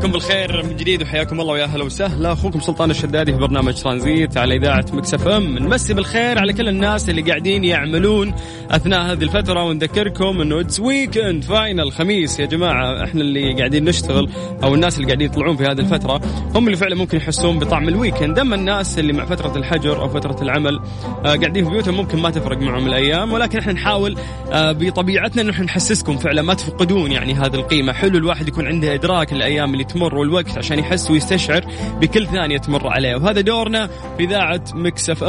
مسي 0.00 0.08
عليكم 0.08 0.18
بالخير 0.18 0.62
من 0.62 0.76
جديد 0.76 1.02
وحياكم 1.02 1.40
الله 1.40 1.52
ويا 1.52 1.64
أهلا 1.64 1.84
وسهلا. 1.84 2.32
أخوكم 2.32 2.60
سلطان 2.60 2.90
الشدادي 2.90 3.32
في 3.32 3.38
برنامج 3.38 3.74
ترانزيت 3.74 4.36
على 4.36 4.56
إذاعة 4.56 4.84
Mix 4.92 5.28
FM. 5.28 5.58
نمسي 5.58 5.94
بالخير 5.94 6.38
على 6.38 6.52
كل 6.52 6.68
الناس 6.68 7.10
اللي 7.10 7.22
قاعدين 7.22 7.64
يعملون 7.64 8.34
أثناء 8.70 9.12
هذه 9.12 9.22
الفترة. 9.22 9.64
ونذكركم 9.64 10.40
إنه 10.40 10.60
it's 10.60 10.80
weekend 10.80 11.44
finally 11.44 11.92
خميس 11.92 12.40
يا 12.40 12.46
جماعة. 12.46 13.04
إحنا 13.04 13.20
اللي 13.20 13.54
قاعدين 13.54 13.84
نشتغل 13.84 14.28
أو 14.62 14.74
الناس 14.74 14.96
اللي 14.96 15.06
قاعدين 15.06 15.30
يطلعون 15.30 15.56
في 15.56 15.64
هذه 15.64 15.80
الفترة 15.80 16.20
هم 16.54 16.66
اللي 16.66 16.76
فعلا 16.76 16.94
ممكن 16.94 17.16
يحسون 17.16 17.58
بطعم 17.58 17.88
ال 17.88 17.94
weekend 17.94 18.38
أما 18.38 18.56
الناس 18.56 18.98
اللي 18.98 19.12
مع 19.12 19.24
فترة 19.24 19.56
الحجر 19.56 20.00
أو 20.00 20.08
فترة 20.08 20.42
العمل 20.42 20.80
آه 21.24 21.36
قاعدين 21.36 21.64
في 21.64 21.70
بيوتهم 21.70 21.94
ممكن 21.94 22.18
ما 22.18 22.30
تفرق 22.30 22.58
معهم 22.58 22.86
الأيام. 22.86 23.32
ولكن 23.32 23.58
إحنا 23.58 23.72
نحاول 23.72 24.16
آه 24.52 24.72
بطبيعتنا 24.72 25.42
إنه 25.42 25.62
نحسسكم 25.62 26.16
فعلا 26.16 26.42
ما 26.42 26.54
تفقدون 26.54 27.12
يعني 27.12 27.34
هذه 27.34 27.54
القيمة. 27.54 27.92
حلو 27.92 28.18
الواحد 28.18 28.48
يكون 28.48 28.66
عنده 28.66 28.94
إدراك 28.94 29.32
الأيام 29.32 29.72
اللي 29.72 29.89
تمر 29.92 30.14
والوقت 30.14 30.58
عشان 30.58 30.78
يحس 30.78 31.10
ويستشعر 31.10 31.64
بكل 32.00 32.26
ثانية 32.26 32.58
تمر 32.58 32.88
عليه. 32.88 33.14
وهذا 33.14 33.40
دورنا 33.40 33.86
في 33.86 34.24
إذاعة 34.24 34.64
Mix 34.74 35.10
FM 35.10 35.24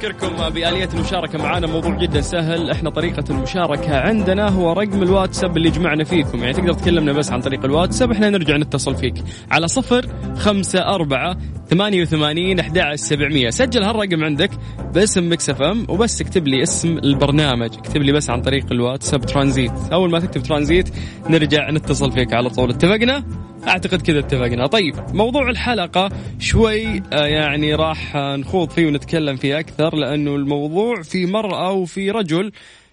اذكركم 0.00 0.48
بآلية 0.48 0.88
المشاركة 0.94 1.38
معنا 1.38 1.66
موضوع 1.66 1.96
جدا 1.96 2.20
سهل. 2.20 2.70
إحنا 2.70 2.90
طريقة 2.90 3.24
المشاركة 3.30 3.98
عندنا 3.98 4.48
هو 4.48 4.72
رقم 4.72 5.02
الواتساب 5.02 5.56
اللي 5.56 5.70
جمعنا 5.70 6.04
فيكم. 6.04 6.38
يعني 6.38 6.52
تقدر 6.52 6.72
تكلمنا 6.72 7.12
بس 7.12 7.32
عن 7.32 7.40
طريق 7.40 7.64
الواتساب 7.64 8.10
إحنا 8.10 8.30
نرجع 8.30 8.56
نتصل 8.56 8.96
فيك. 8.96 9.14
على 9.50 9.68
صفر 9.68 10.06
خمسة 10.36 10.78
أربعة 10.78 11.36
ثمانية 11.68 12.02
وثمانين 12.02 12.58
أحد 12.60 12.94
سبعمية. 12.94 13.50
سجل 13.50 13.82
هالرقم 13.82 14.24
عندك 14.24 14.50
باسم 14.94 15.32
Mix 15.32 15.50
FM 15.50 15.86
وبس 15.88 16.20
اكتب 16.20 16.48
لي 16.48 16.62
اسم 16.62 16.98
البرنامج. 16.98 17.70
اكتب 17.78 18.02
لي 18.02 18.12
بس 18.12 18.30
عن 18.30 18.40
طريق 18.42 18.72
الواتساب 18.72 19.26
ترانزيت. 19.26 19.72
أول 19.92 20.10
ما 20.10 20.18
تكتب 20.18 20.42
ترانزيت 20.42 20.88
نرجع 21.30 21.70
نتصل 21.70 22.12
فيك 22.12 22.34
على 22.34 22.50
طول. 22.50 22.70
اتفقنا؟ 22.70 23.24
أعتقد 23.68 24.02
كذا 24.02 24.18
اتفقنا. 24.18 24.66
طيب 24.66 24.94
موضوع 25.14 25.50
الحلقة 25.50 26.08
شوي 26.38 27.02
آه، 27.12 27.26
يعني 27.26 27.74
راح 27.74 28.16
نخوض 28.16 28.70
فيه 28.70 28.86
ونتكلم 28.86 29.36
فيه 29.36 29.58
أكثر 29.58 29.96
لأنه 29.96 30.36
الموضوع 30.36 31.02
في 31.02 31.26
مراه 31.26 31.72
وفي 31.72 32.10
رجل 32.10 32.52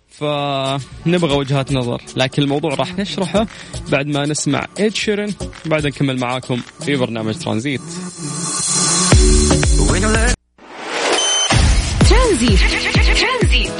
فنبغى 0.09 1.37
وجهات 1.37 1.71
نظر. 1.71 2.01
لكن 2.17 2.41
الموضوع 2.41 2.73
راح 2.73 2.99
نشرحه 2.99 3.47
بعد 3.91 4.07
ما 4.07 4.25
نسمع 4.25 4.67
Ed 4.79 4.95
Sheeran 4.95 5.33
بعد 5.65 5.87
نكمل 5.87 6.19
معاكم 6.19 6.61
في 6.85 6.95
برنامج 6.95 7.35
ترانزيت. 7.35 7.81
ترانزيت. 12.09 12.59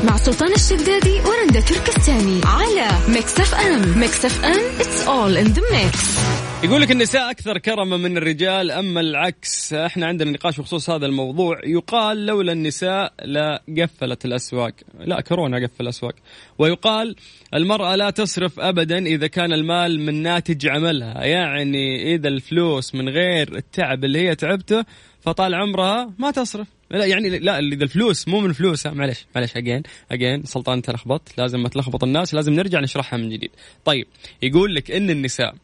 مع 0.03 0.17
سلطان 0.17 0.53
الشدادي 0.53 1.19
ورندا 1.19 1.59
تركستاني 1.59 2.41
على 2.45 2.87
Mix 3.07 3.39
FM. 3.39 3.99
Mix 3.99 4.25
FM 4.25 4.61
it's 4.79 5.07
all 5.07 5.45
in 5.45 5.53
the 5.53 5.61
mix. 5.61 6.36
يقول 6.63 6.81
لك 6.81 6.91
النساء 6.91 7.31
أكثر 7.31 7.57
كرما 7.57 7.97
من 7.97 8.17
الرجال 8.17 8.71
أما 8.71 8.99
العكس. 8.99 9.73
إحنا 9.73 10.05
عندنا 10.05 10.31
نقاش 10.31 10.59
بخصوص 10.59 10.89
هذا 10.89 11.05
الموضوع. 11.05 11.59
يقال 11.65 12.25
لولا 12.25 12.51
النساء 12.51 13.13
لقفلت 13.25 14.25
الأسواق. 14.25 14.71
لا 14.99 15.21
كورونا 15.21 15.57
قفل 15.57 15.83
الأسواق. 15.83 16.15
ويقال 16.57 17.15
المرأة 17.53 17.95
لا 17.95 18.09
تصرف 18.09 18.59
ابدا 18.59 19.05
إذا 19.05 19.27
كان 19.27 19.53
المال 19.53 19.99
من 19.99 20.23
ناتج 20.23 20.67
عملها. 20.67 21.23
يعني 21.23 22.15
إذا 22.15 22.27
الفلوس 22.27 22.95
من 22.95 23.09
غير 23.09 23.55
التعب 23.55 24.03
اللي 24.03 24.19
هي 24.19 24.35
تعبته 24.35 24.85
فطال 25.21 25.55
عمرها 25.55 26.13
ما 26.19 26.31
تصرف. 26.31 26.67
لا 26.91 27.05
يعني 27.05 27.39
لا 27.39 27.59
إذا 27.59 27.83
الفلوس 27.83 28.27
مو 28.27 28.39
من 28.39 28.53
فلوسها. 28.53 28.91
معلش 28.91 29.25
معلش 29.35 29.57
اجين 29.57 29.83
اجين 30.11 30.43
سلطان 30.43 30.77
انت 30.77 30.89
لخبطت 30.89 31.37
لازم 31.37 31.63
ما 31.63 31.69
تلخبط 31.69 32.03
الناس 32.03 32.33
لازم 32.33 32.53
نرجع 32.53 32.79
نشرحها 32.79 33.17
من 33.17 33.29
جديد. 33.29 33.51
طيب 33.85 34.07
يقول 34.41 34.75
لك 34.75 34.91
إن 34.91 35.09
النساء 35.09 35.55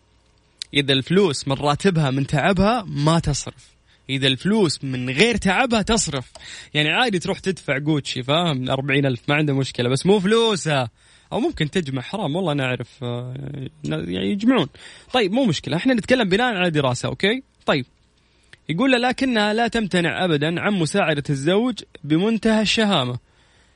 إذا 0.73 0.93
الفلوس 0.93 1.47
من 1.47 1.53
راتبها 1.53 2.11
من 2.11 2.27
تعبها 2.27 2.85
ما 2.87 3.19
تصرف. 3.19 3.73
إذا 4.09 4.27
الفلوس 4.27 4.83
من 4.83 5.09
غير 5.09 5.37
تعبها 5.37 5.81
تصرف. 5.81 6.31
يعني 6.73 6.89
عادي 6.89 7.19
تروح 7.19 7.39
تدفع 7.39 7.77
جوتشي 7.77 8.23
فاهم؟ 8.23 8.69
أربعين 8.69 9.05
ألف 9.05 9.21
ما 9.27 9.35
عنده 9.35 9.53
مشكلة 9.53 9.89
بس 9.89 10.05
مو 10.05 10.19
فلوسها 10.19 10.89
أو 11.31 11.39
ممكن 11.39 11.71
تجمع 11.71 12.01
حرام 12.01 12.35
والله 12.35 12.51
أنا 12.51 12.63
أعرف 12.63 13.03
آه، 13.03 13.33
يعني 13.83 14.31
يجمعون. 14.31 14.67
طيب 15.13 15.31
مو 15.31 15.45
مشكلة 15.45 15.77
إحنا 15.77 15.93
نتكلم 15.93 16.29
بناء 16.29 16.55
على 16.55 16.69
دراسة 16.69 17.09
أوكي؟ 17.09 17.43
طيب. 17.65 17.85
يقول 18.69 18.91
لكنها 18.91 19.53
لا 19.53 19.67
تمتنع 19.67 20.25
أبدا 20.25 20.61
عن 20.61 20.73
مساعدة 20.73 21.23
الزوج 21.29 21.79
بمنتهى 22.03 22.61
الشهامة. 22.61 23.17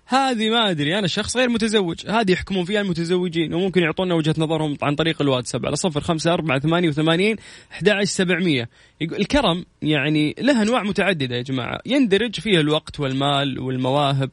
هذه 0.10 0.50
ما 0.50 0.70
أدري 0.70 1.00
أنا 1.00 1.08
شخص 1.08 1.38
غير 1.38 1.50
متزوج. 1.50 2.08
هذه 2.08 2.32
يحكمون 2.32 2.66
فيها 2.66 2.82
المتزوجين 2.82 3.54
وممكن 3.54 3.82
يعطونا 3.82 4.16
وجهة 4.16 4.36
نظرهم 4.38 4.78
عن 4.82 4.96
طريق 4.96 5.22
الواتساب 5.22 5.66
على 5.66 5.76
صفر 5.76 6.02
خمسة 6.02 6.34
أربعة 6.34 6.60
ثمانية 6.60 6.90
وثمانين 6.90 7.36
أحد 7.72 8.04
سبعمية. 8.04 8.70
الكرم 9.02 9.66
يعني 9.82 10.36
له 10.40 10.62
أنواع 10.62 10.84
متعددة 10.84 11.36
يا 11.36 11.42
جماعة. 11.42 11.80
يندرج 11.86 12.40
فيها 12.40 12.60
الوقت 12.60 13.00
والمال 13.00 13.60
والمواهب. 13.60 14.30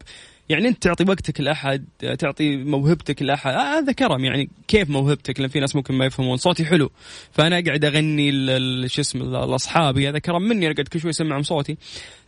يعني 0.49 0.69
أنت 0.69 0.83
تعطي 0.83 1.05
وقتك 1.09 1.41
لأحد 1.41 1.85
تعطي 2.19 2.57
موهبتك 2.57 3.23
لأحد. 3.23 3.53
آه 3.53 3.79
هذا 3.79 3.93
كرم. 3.93 4.25
يعني 4.25 4.51
كيف 4.69 4.91
موهبتك؟ 4.91 5.41
لأن 5.41 5.49
في 5.49 5.61
ناس 5.61 5.77
ممكن 5.77 5.95
ما 5.95 6.07
يفهمون. 6.07 6.37
صوتي 6.37 6.65
حلو. 6.65 6.91
فأنا 7.33 7.59
اقعد 7.59 7.85
أغني 7.85 8.33
شو 8.89 9.01
اسمه 9.01 9.47
لاصحابي 9.47 10.09
هذا 10.09 10.19
كرم 10.19 10.43
مني 10.43 10.67
أنا 10.67 10.75
قاعد 10.75 10.89
كل 10.89 11.01
شوي 11.01 11.11
أسمعهم 11.11 11.43
صوتي. 11.43 11.77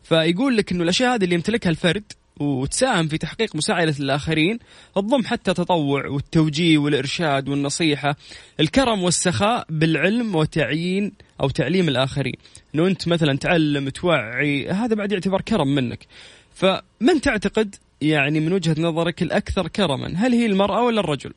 فيقول 0.03 0.57
لك 0.57 0.73
إنه 0.73 0.83
الأشياء 0.83 1.15
هذه 1.15 1.25
اللي 1.25 1.35
يمتلكها 1.35 1.71
الفرد 1.71 2.13
وتساهم 2.41 3.09
في 3.09 3.19
تحقيق 3.19 3.57
مساعدة 3.57 3.95
الآخرين 4.01 4.59
تضم 4.95 5.25
حتى 5.25 5.51
التطوع 5.51 6.07
والتوجيه 6.07 6.79
والإرشاد 6.79 7.49
والنصيحة 7.49 8.17
الكرم 8.61 9.03
والسخاء 9.03 9.67
بالعلم 9.71 10.35
وتعيين 10.35 11.13
أو 11.41 11.49
تعليم 11.49 11.89
الآخرين. 11.89 12.35
أنه 12.75 12.87
أنت 12.87 13.09
مثلا 13.09 13.39
تعلم 13.39 13.89
توعي 13.89 14.69
هذا 14.69 14.95
بعد 14.95 15.13
يعتبر 15.13 15.41
كرم 15.41 15.75
منك. 15.75 16.07
فمن 16.55 17.21
تعتقد 17.23 17.75
يعني 18.01 18.41
من 18.41 18.53
وجهة 18.53 18.77
نظرك 18.79 19.23
الأكثر 19.23 19.69
كرما 19.69 20.13
هل 20.17 20.33
هي 20.33 20.47
المرأة 20.47 20.83
ولا 20.83 21.01
الرجل؟ 21.01 21.33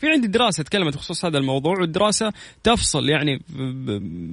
في 0.00 0.06
عندي 0.08 0.28
دراسة 0.28 0.62
تكلمت 0.62 0.94
بخصوص 0.94 1.24
هذا 1.24 1.38
الموضوع 1.38 1.80
والدراسة 1.80 2.32
تفصل 2.62 3.08
يعني 3.08 3.42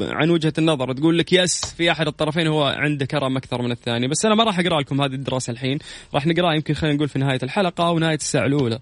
عن 0.02 0.30
وجهة 0.30 0.54
النظر 0.58 0.94
تقول 0.94 1.18
لك 1.18 1.34
يس 1.34 1.66
في 1.78 1.92
أحد 1.92 2.08
الطرفين 2.08 2.48
هو 2.48 2.64
عنده 2.64 3.06
كرم 3.06 3.38
أكثر 3.38 3.62
من 3.62 3.72
الثاني. 3.72 4.08
بس 4.08 4.26
أنا 4.26 4.36
ما 4.36 4.44
راح 4.44 4.60
أقرأ 4.60 4.82
لكم 4.82 5.02
هذه 5.02 5.14
الدراسة 5.14 5.52
الحين 5.52 5.80
راح 6.14 6.28
نقرأها 6.28 6.54
يمكن 6.54 6.74
خلينا 6.74 6.96
نقول 6.96 7.10
في 7.10 7.20
نهاية 7.20 7.40
الحلقة 7.44 7.88
أو 7.88 8.00
نهاية 8.00 8.16
الساعة 8.16 8.46
الأولى. 8.46 8.80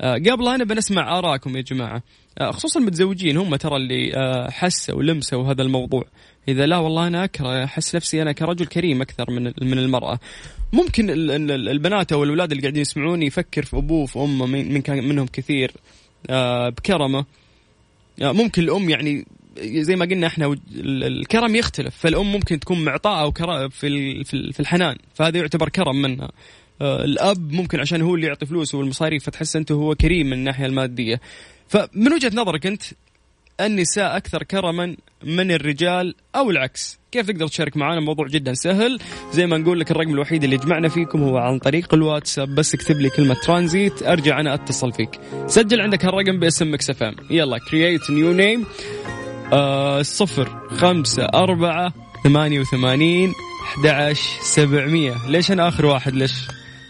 آه 0.00 0.14
قبلها 0.14 0.54
أنا 0.54 0.64
بنسمع 0.64 1.18
ارائكم 1.18 1.56
يا 1.56 1.62
جماعة. 1.62 2.02
آه 2.38 2.50
خصوصا 2.50 2.80
المتزوجين 2.80 3.36
هم 3.36 3.56
ترى 3.56 3.76
اللي 3.76 4.16
آه 4.16 4.50
حسوا 4.50 4.94
ولمسوا 4.94 5.52
هذا 5.52 5.62
الموضوع. 5.62 6.04
إذا 6.48 6.66
لا 6.66 6.76
والله 6.76 7.06
أنا 7.06 7.24
أكره 7.24 7.64
أحس 7.64 7.94
نفسي 7.94 8.22
أنا 8.22 8.32
كرجل 8.32 8.66
كريم 8.66 9.02
أكثر 9.02 9.30
من 9.30 9.44
من 9.44 9.78
المرأة. 9.78 10.18
ممكن 10.72 11.10
البنات 11.50 12.12
أو 12.12 12.24
الأولاد 12.24 12.50
اللي 12.50 12.62
قاعدين 12.62 12.82
يسمعون 12.82 13.22
يفكر 13.22 13.64
في 13.64 13.76
أبوه 13.76 14.02
وفي 14.02 14.18
أمه 14.18 14.46
من 14.46 14.82
كان 14.82 15.08
منهم 15.08 15.26
كثير. 15.26 15.72
بكرمة. 16.70 17.24
آه، 18.22 18.32
ممكن 18.32 18.62
الأم 18.62 18.90
يعني 18.90 19.26
زي 19.62 19.96
ما 19.96 20.04
قلنا 20.04 20.26
إحنا 20.26 20.56
الكرم 20.76 21.56
يختلف. 21.56 21.96
فالأم 21.96 22.32
ممكن 22.32 22.60
تكون 22.60 22.84
معطاءة 22.84 23.22
أو 23.22 23.68
في 23.70 24.24
في 24.24 24.60
الحنان. 24.60 24.96
فهذا 25.14 25.38
يعتبر 25.38 25.68
كرم 25.68 26.02
منها. 26.02 26.30
آه، 26.80 27.04
الأب 27.04 27.52
ممكن 27.52 27.80
عشان 27.80 28.02
هو 28.02 28.14
اللي 28.14 28.26
يعطي 28.26 28.46
فلوس 28.46 28.74
والمصاريف 28.74 29.24
فتحس 29.24 29.56
أنت 29.56 29.72
هو 29.72 29.94
كريم 29.94 30.26
من 30.26 30.32
الناحية 30.32 30.66
المادية. 30.66 31.20
فمن 31.68 32.12
وجهة 32.12 32.30
نظرك 32.34 32.66
أنت 32.66 32.82
النساء 33.60 34.16
أكثر 34.16 34.42
كرما 34.42 34.96
من 35.24 35.50
الرجال 35.50 36.14
أو 36.36 36.50
العكس. 36.50 36.98
كيف 37.12 37.26
تقدر 37.26 37.48
تشارك 37.48 37.76
معنا 37.76 38.00
موضوع 38.00 38.26
جدا 38.26 38.54
سهل. 38.54 38.98
زي 39.32 39.46
ما 39.46 39.58
نقول 39.58 39.80
لك 39.80 39.90
الرقم 39.90 40.10
الوحيد 40.10 40.44
اللي 40.44 40.56
يجمعنا 40.56 40.88
فيكم 40.88 41.22
هو 41.22 41.38
عن 41.38 41.58
طريق 41.58 41.94
الواتساب. 41.94 42.54
بس 42.54 42.74
اكتب 42.74 42.96
لي 42.96 43.10
كلمة 43.10 43.36
ترانزيت 43.44 44.02
أرجع 44.02 44.40
أنا 44.40 44.54
أتصل 44.54 44.92
فيك. 44.92 45.20
سجل 45.46 45.80
عندك 45.80 46.04
هالرقم 46.04 46.38
باسم 46.38 46.74
Mix 46.74 46.90
FM. 46.90 47.14
يلا 47.30 47.58
create 47.58 48.10
new 48.10 48.32
name 48.32 48.64
صفر 50.02 50.68
خمسة 50.68 51.24
أربعة 51.24 51.92
ثمانية 52.24 52.60
وثمانين 52.60 53.32
أحد 53.64 54.16
سبعمية. 54.42 55.14
ليش 55.28 55.50
أنا 55.50 55.68
آخر 55.68 55.86
واحد؟ 55.86 56.14
ليش 56.14 56.32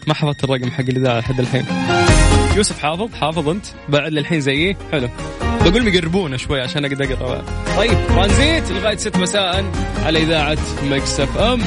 ما 0.07 0.13
حفظت 0.13 0.43
الرقم 0.43 0.71
حق 0.71 0.79
الإذاعة 0.79 1.19
لحد 1.19 1.39
الحين؟ 1.39 1.65
يوسف 2.57 2.79
حافظ 2.79 3.13
حافظ 3.13 3.49
أنت. 3.49 3.65
بعد 3.89 4.11
للحين 4.11 4.41
زيي. 4.41 4.77
حلو. 4.91 5.09
بقول 5.65 5.85
مقربونا 5.85 6.37
شوي 6.37 6.61
عشان 6.61 6.85
أقدر 6.85 7.13
أقرأ. 7.13 7.43
طيب 7.77 7.97
ترانزيت 8.07 8.71
لغاية 8.71 8.97
6 8.97 9.19
مساء 9.19 9.65
على 10.05 10.19
إذاعة 10.23 10.57
Mix 10.83 11.19
FM. 11.19 11.59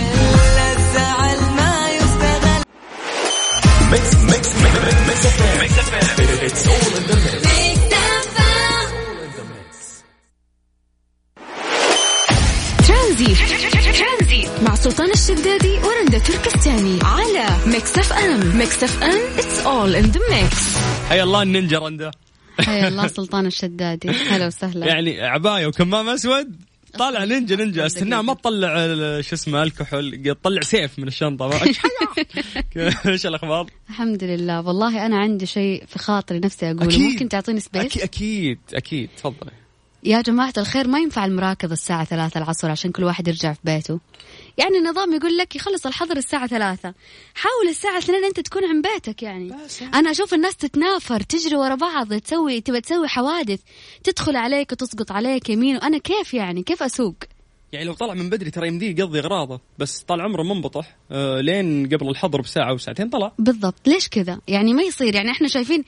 Mix 3.91 4.15
Mix 4.15 4.49
Mix 4.49 4.49
Mix 5.09 5.89
ترانزيت 12.89 14.49
مع 14.63 14.75
سلطان 14.75 15.11
الشدادي 15.11 15.79
ورندا 15.79 16.19
تركستاني 16.19 16.99
على 17.03 17.47
Mix 17.67 17.99
FM. 17.99 18.57
Mix 18.59 18.85
FM 18.85 19.21
it's 19.39 19.59
all 19.67 19.97
in 19.97 20.05
the 20.05 20.21
mix 20.31 20.77
حيا 21.09 21.23
الله 21.23 21.43
النينجا 21.43 21.79
رندا. 21.79 22.11
الله 22.89 23.07
سلطان 23.07 23.47
الشدادي. 23.47 24.09
هلا 24.09 24.47
وسهلا. 24.47 24.87
يعني 24.87 25.21
عباية 25.21 25.67
وكمام 25.67 26.09
أسود؟ 26.09 26.57
طالع 26.99 27.25
نينجا 27.25 27.57
نينجا. 27.57 27.87
استناه 27.87 28.23
ما 28.23 28.35
تطلع 28.35 28.75
شو 29.21 29.35
اسمه 29.35 29.63
الكحول 29.63 30.23
تطلع 30.43 30.61
سيف 30.61 30.99
من 30.99 31.09
الشنطة. 31.09 31.49
ما- 31.49 31.61
إيش 33.07 33.27
الأخبار؟ 33.27 33.67
الحمد 33.91 34.25
لله. 34.25 34.61
والله 34.61 35.07
أنا 35.07 35.19
عندي 35.19 35.47
شيء 35.47 35.85
في 35.87 35.99
خاطري 35.99 36.39
نفسي 36.39 36.67
أقوله. 36.71 36.85
أكيد. 36.85 37.01
ممكن 37.01 37.29
تعطيني 37.29 37.61
space 37.61 37.83
أكيد 37.85 38.03
أكيد 38.03 38.59
أكيد. 38.75 39.09
تفضلي. 39.17 39.51
يا 40.05 40.21
جماعة 40.21 40.53
الخير 40.59 40.89
ما 40.89 40.99
ينفع 40.99 41.25
المراكض 41.25 41.73
الساعة 41.73 42.05
ثلاثة 42.05 42.39
العصر 42.39 42.71
عشان 42.71 42.93
كل 42.93 43.05
واحد 43.05 43.29
يرجع 43.29 43.53
في 43.53 43.61
بيته. 43.65 44.01
يعني 44.59 44.79
النظام 44.79 45.13
يقول 45.13 45.37
لك 45.37 45.57
يخلص 45.57 45.87
الحظر 45.87 46.17
الساعة 46.17 46.47
ثلاثة. 46.47 46.95
حاول 47.35 47.69
الساعة 47.69 47.99
اثنين 47.99 48.25
أنت 48.25 48.41
تكون 48.41 48.65
عن 48.65 48.83
بيتك 48.83 49.23
يعني. 49.23 49.55
أنا 49.95 50.11
أشوف 50.11 50.35
الناس 50.35 50.57
تتنافر 50.57 51.21
تجري 51.21 51.57
ورا 51.57 51.75
بعض 51.75 52.15
تسوي 52.15 52.61
تبى 52.61 52.81
تسوي 52.81 53.09
حوادث. 53.09 53.61
تدخل 54.05 54.37
عليك 54.37 54.73
وتسقط 54.73 55.13
عليك 55.13 55.51
يمين 55.51 55.77
وأنا 55.77 55.99
كيف 55.99 56.35
يعني؟ 56.35 56.63
كيف 56.63 56.83
أسوق؟ 56.83 57.15
يعني 57.73 57.85
لو 57.85 57.95
طلع 57.95 58.15
من 58.15 58.31
بدري 58.31 58.51
ترى 58.51 58.69
يمديه 58.69 58.91
يقضي 58.99 59.19
إغراضه 59.19 59.61
بس 59.79 60.01
طال 60.01 60.21
عمره 60.21 60.43
منبطح 60.43 60.97
آه 61.11 61.41
لين 61.41 61.87
قبل 61.87 62.09
الحظر 62.09 62.41
بساعة 62.41 62.73
وساعتين 62.73 63.09
طلع. 63.09 63.33
بالضبط. 63.39 63.89
ليش 63.89 64.09
كذا؟ 64.09 64.41
يعني 64.49 64.75
ما 64.75 64.83
يصير. 64.83 65.15
يعني 65.15 65.31
إحنا 65.31 65.49
شايفين 65.49 65.85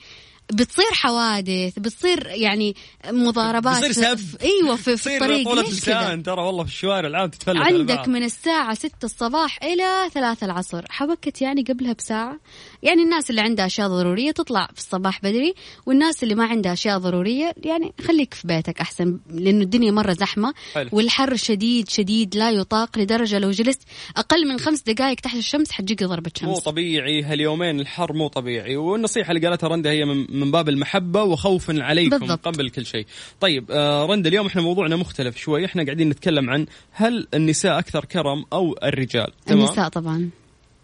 بتصير 0.53 0.91
حوادث 0.93 1.79
بتصير 1.79 2.27
يعني 2.27 2.75
مضاربات 3.05 3.85
بيصير 3.85 4.15
سب. 4.15 4.41
أيوه 4.41 4.75
في, 4.75 4.97
في 4.97 5.15
الطريق 5.15 5.43
طولة 5.43 5.61
لسان 5.61 6.23
ترى 6.23 6.41
والله 6.41 6.63
في 6.63 6.69
الشوارع 6.69 7.07
العالم 7.07 7.29
تتفلت 7.29 7.57
عندك. 7.57 8.07
من 8.07 8.23
الساعة 8.23 8.73
ستة 8.73 9.05
الصباح 9.05 9.63
إلى 9.63 10.09
ثلاثة 10.13 10.45
العصر 10.45 10.85
حبكت 10.89 11.41
يعني 11.41 11.61
قبلها 11.61 11.93
بساعة 11.93 12.39
يعني 12.83 13.03
الناس 13.03 13.29
اللي 13.29 13.41
عندها 13.41 13.65
أشياء 13.65 13.87
ضرورية 13.87 14.31
تطلع 14.31 14.67
في 14.73 14.79
الصباح 14.79 15.21
بدري 15.21 15.53
والناس 15.85 16.23
اللي 16.23 16.35
ما 16.35 16.45
عندها 16.45 16.73
أشياء 16.73 16.97
ضرورية 16.97 17.53
يعني 17.63 17.93
خليك 18.07 18.33
في 18.33 18.47
بيتك 18.47 18.79
أحسن 18.79 19.19
لأنه 19.29 19.63
الدنيا 19.63 19.91
مرة 19.91 20.13
زحمة 20.13 20.53
حلو. 20.73 20.89
والحر 20.91 21.35
شديد 21.35 21.89
شديد 21.89 22.35
لا 22.35 22.51
يطاق 22.51 22.99
لدرجة 22.99 23.39
لو 23.39 23.51
جلست 23.51 23.81
أقل 24.17 24.47
من 24.47 24.59
خمس 24.59 24.81
دقائق 24.81 25.19
تحت 25.19 25.37
الشمس 25.37 25.71
حتجيك 25.71 26.03
ضربة 26.03 26.31
مو 26.43 26.53
شمس. 26.53 26.63
طبيعي 26.63 27.23
هاليومين 27.23 27.79
الحر 27.79 28.13
مو 28.13 28.27
طبيعي 28.27 28.75
والنصيحة 28.75 29.31
اللي 29.31 29.47
قالتها 29.47 29.67
رندا 29.67 29.91
هي 29.91 30.05
من, 30.05 30.39
من 30.39 30.51
باب 30.51 30.69
المحبة 30.69 31.23
وخوفا 31.23 31.83
عليكم 31.83 32.17
بالضبط. 32.17 32.47
قبل 32.47 32.69
كل 32.69 32.85
شيء. 32.85 33.05
طيب 33.39 33.71
آه 33.71 34.05
رندا 34.05 34.29
اليوم 34.29 34.45
إحنا 34.45 34.61
موضوعنا 34.61 34.95
مختلف 34.95 35.37
شوي 35.37 35.65
إحنا 35.65 35.83
قاعدين 35.83 36.09
نتكلم 36.09 36.49
عن 36.49 36.65
هل 36.91 37.27
النساء 37.33 37.79
أكثر 37.79 38.05
كرم 38.05 38.45
أو 38.53 38.75
الرجال؟ 38.83 39.31
تمام؟ 39.45 39.59
النساء 39.59 39.89
طبعا. 39.89 40.29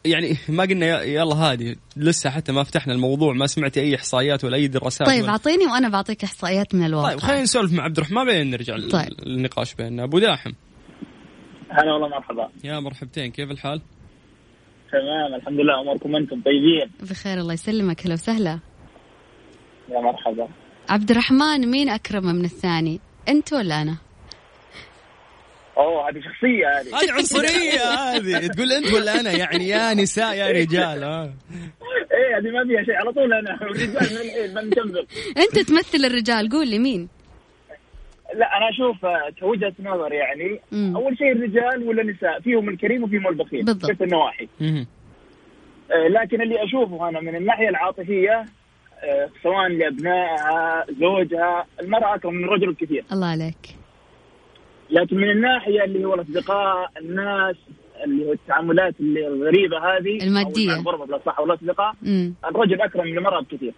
يعني 0.08 0.38
ما 0.50 0.64
قلنا 0.64 0.86
يا- 0.86 1.02
يلا 1.04 1.36
هادي 1.36 1.78
لسه 1.98 2.30
حتى 2.30 2.52
ما 2.52 2.64
فتحنا 2.64 2.94
الموضوع 2.94 3.34
ما 3.34 3.48
سمعتي 3.48 3.82
أي 3.82 3.96
إحصائيات 3.96 4.44
ولا 4.44 4.56
أي 4.58 4.68
دراسات 4.68 5.08
طيب 5.08 5.24
ولا- 5.24 5.32
أعطيني 5.32 5.66
وأنا 5.66 5.90
بعطيك 5.90 6.24
إحصائيات 6.24 6.76
من 6.76 6.86
الواقع. 6.86 7.10
طيب 7.10 7.20
خلينا 7.20 7.42
نسولف 7.42 7.74
مع 7.74 7.84
عبد 7.84 7.98
الرحمن 7.98 8.26
بعدين 8.26 8.50
نرجع 8.52 8.76
طيب. 8.92 9.08
النقاش 9.26 9.74
بيننا. 9.74 10.04
أبو 10.04 10.20
داحم. 10.20 10.52
هلا 11.70 11.94
والله 11.94 12.08
مرحبا. 12.08 12.50
يا 12.64 12.80
مرحبتين 12.80 13.32
كيف 13.32 13.52
الحال؟ 13.52 13.82
تمام 14.92 15.36
الحمد 15.42 15.60
لله 15.60 15.82
أموركم 15.82 16.16
أنتم 16.16 16.42
طيبين؟ 16.42 17.10
بخير 17.10 17.38
الله 17.38 17.54
يسلمك. 17.54 18.06
هلا 18.06 18.14
وسهلا. 18.14 18.60
يا 19.92 20.00
مرحبا. 20.02 20.48
عبد 20.90 21.12
الرحمن 21.12 21.72
مين 21.72 21.90
أكرم 21.90 22.26
من 22.26 22.46
الثاني؟ 22.46 23.00
أنت 23.30 23.54
ولا 23.54 23.82
أنا؟ 23.82 23.98
أوه 25.78 26.10
هذه 26.10 26.20
شخصية 26.20 26.68
هذه. 26.68 27.04
هذه 27.04 27.12
عنصرية 27.12 27.80
هذه. 27.80 28.48
تقول 28.48 28.72
أنت 28.72 28.94
ولا 28.94 29.20
أنا؟ 29.20 29.32
يعني 29.32 29.68
يا 29.68 29.94
نساء 29.94 30.34
يا 30.36 30.48
رجال 30.48 31.04
ها 31.04 31.34
إيه 32.14 32.38
هذه 32.38 32.52
ما 32.52 32.64
فيها 32.68 32.84
شيء. 32.84 32.96
على 32.96 33.12
طول 33.12 33.34
أنا 33.34 33.56
الرجال 33.62 33.90
من 33.90 34.18
الحين 34.18 34.54
ما 34.54 34.62
نكمل. 34.62 35.08
أنت 35.38 35.60
تمثل 35.70 36.06
الرجال 36.06 36.50
قول 36.50 36.68
لي 36.68 36.80
مين؟ 36.80 37.10
لا 38.36 38.58
أنا 38.58 38.70
أشوف 38.70 39.06
آه، 39.06 39.30
كوجهه 39.40 39.74
نظر 39.80 40.14
يعني. 40.14 40.60
مم. 40.72 40.96
أول 40.96 41.18
شيء 41.18 41.32
الرجال 41.32 41.88
ولا 41.88 42.02
النساء؟ 42.02 42.40
فيهم 42.40 42.70
الكريم 42.70 43.04
وفيهم 43.04 43.28
البخيل. 43.28 43.66
بالضبط. 43.66 43.92
كيف 43.92 44.04
النواحي. 44.04 44.48
آه، 44.62 46.08
لكن 46.08 46.42
اللي 46.42 46.64
أشوفه 46.64 47.10
أنا 47.10 47.20
من 47.22 47.36
الناحية 47.36 47.70
العاطفية 47.70 48.46
آه، 49.04 49.30
سواء 49.44 49.68
لأبنائها 49.68 50.86
زوجها 51.00 51.66
المرأة 51.82 52.16
أكرم 52.16 52.34
من 52.34 52.44
الرجل 52.44 52.72
بكثير 52.74 53.04
الله 53.12 53.28
عليك. 53.28 53.58
لكن 54.90 55.16
من 55.18 55.30
الناحية 55.32 55.84
اللي 55.84 56.06
هو 56.06 56.14
الأصدقاء 56.14 56.92
الناس 57.02 57.56
اللي 58.04 58.26
هو 58.26 58.32
التعاملات 58.34 58.96
اللي 59.00 59.28
الغريبه 59.28 59.78
هذه 59.78 60.24
المادية. 60.28 60.76
أو 60.76 60.80
الغربه 60.82 61.06
بالاصح 61.06 61.40
والاصدقاء 61.40 61.94
الرجل 62.46 62.82
أكرم 62.82 63.06
من 63.06 63.18
المرأة 63.18 63.42
بكثير 63.42 63.74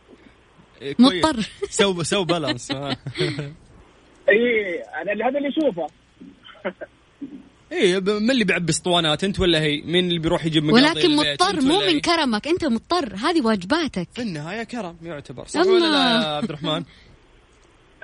إيه،. 0.82 0.96
مضطر. 1.00 1.40
so 1.70 2.04
so 2.04 2.24
balance. 2.24 2.72
اي 4.30 4.82
أنا 5.02 5.12
اللي- 5.12 5.24
هذا 5.24 5.38
اللي 5.38 5.50
أشوفه 5.50 5.88
إيه 7.72 8.00
ب- 8.00 8.10
من 8.10 8.32
اللي 8.32 8.44
بيعبي 8.44 8.70
اسطوانات 8.70 9.24
أنت 9.24 9.40
ولا 9.40 9.62
هي؟ 9.62 9.82
مين 9.82 10.08
اللي 10.08 10.20
بيروح 10.20 10.46
يجيب 10.46 10.64
مقاضي 10.64 10.86
ولكن؟ 10.86 11.16
مضطر 11.16 11.62
مو 11.62 11.78
ولا 11.80 11.94
من؟ 11.94 12.00
كرمك 12.00 12.48
أنت 12.48 12.66
مضطر 12.66 13.16
هذه 13.16 13.42
واجباتك 13.46 14.08
في 14.14 14.22
النهاية 14.22 14.64
كرم 14.64 14.96
يعتبر 15.04 15.46
صح 15.46 15.60
الله. 15.62 15.74
ولا 15.74 15.86
لا 15.88 16.22
يا 16.24 16.36
عبد 16.36 16.50
الرحمن؟ 16.50 16.84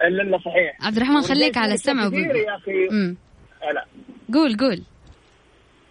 إلا 0.07 0.23
إلا 0.23 0.37
صحيح. 0.37 0.77
عبد 0.81 0.95
الرحمن 0.97 1.21
خليك 1.21 1.57
على 1.57 1.73
السمع 1.73 2.07
كثير 2.09 2.35
يا 2.35 2.55
أخي. 2.55 2.85
لا 3.73 3.85
قول 4.33 4.57
قول. 4.57 4.81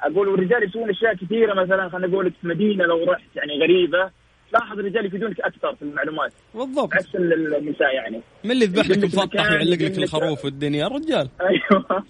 أقول 0.03 0.29
والرجال 0.29 0.69
يسوون 0.69 0.91
أشياء 0.91 1.15
كثيرة 1.15 1.55
مثلا 1.65 1.89
خلينا 1.89 2.07
نقول 2.07 2.31
في 2.41 2.47
مدينة 2.49 2.85
لو 2.85 3.05
رحت 3.13 3.25
يعني 3.37 3.53
غريبة 3.63 4.11
لاحظ 4.53 4.79
الرجال 4.79 5.07
يفيدونك 5.07 5.41
أكثر 5.41 5.75
في 5.75 5.83
المعلومات. 5.83 6.33
بالضبط. 6.55 6.95
عكس 6.95 7.15
ال- 7.15 7.55
النساء 7.57 7.95
يعني. 7.95 8.21
من 8.45 8.51
اللي 8.51 8.65
يذبح 8.65 8.89
لك 8.91 9.05
مفطح 9.05 9.51
ويعلق 9.51 9.83
لك 9.83 9.99
الخروف 9.99 10.45
والدنيا؟ 10.45 10.87
الرجال. 10.87 11.29
أيوه. 11.51 12.05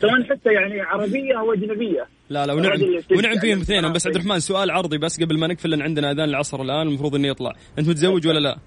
سواء 0.00 0.22
حتى 0.30 0.52
يعني 0.52 0.80
عربية 0.80 1.38
أو 1.38 1.52
أجنبية. 1.52 2.06
لا 2.30 2.46
لا 2.46 2.52
ونعم 2.52 2.80
ونعم 3.16 3.38
فيهم 3.38 3.48
يعني 3.50 3.62
اثنينهم. 3.62 3.92
بس 3.92 4.06
عبد 4.06 4.16
الرحمن 4.16 4.38
سؤال 4.38 4.70
عرضي 4.70 4.98
بس 4.98 5.22
قبل 5.22 5.38
ما 5.38 5.46
نقفل 5.46 5.70
لأن 5.70 5.82
عندنا 5.82 6.10
أذان 6.10 6.28
العصر 6.28 6.62
الآن 6.62 6.88
المفروض 6.88 7.14
إنه 7.14 7.28
يطلع. 7.28 7.52
أنت 7.78 7.88
متزوج 7.88 8.26
ولا 8.28 8.38
لا؟ 8.38 8.58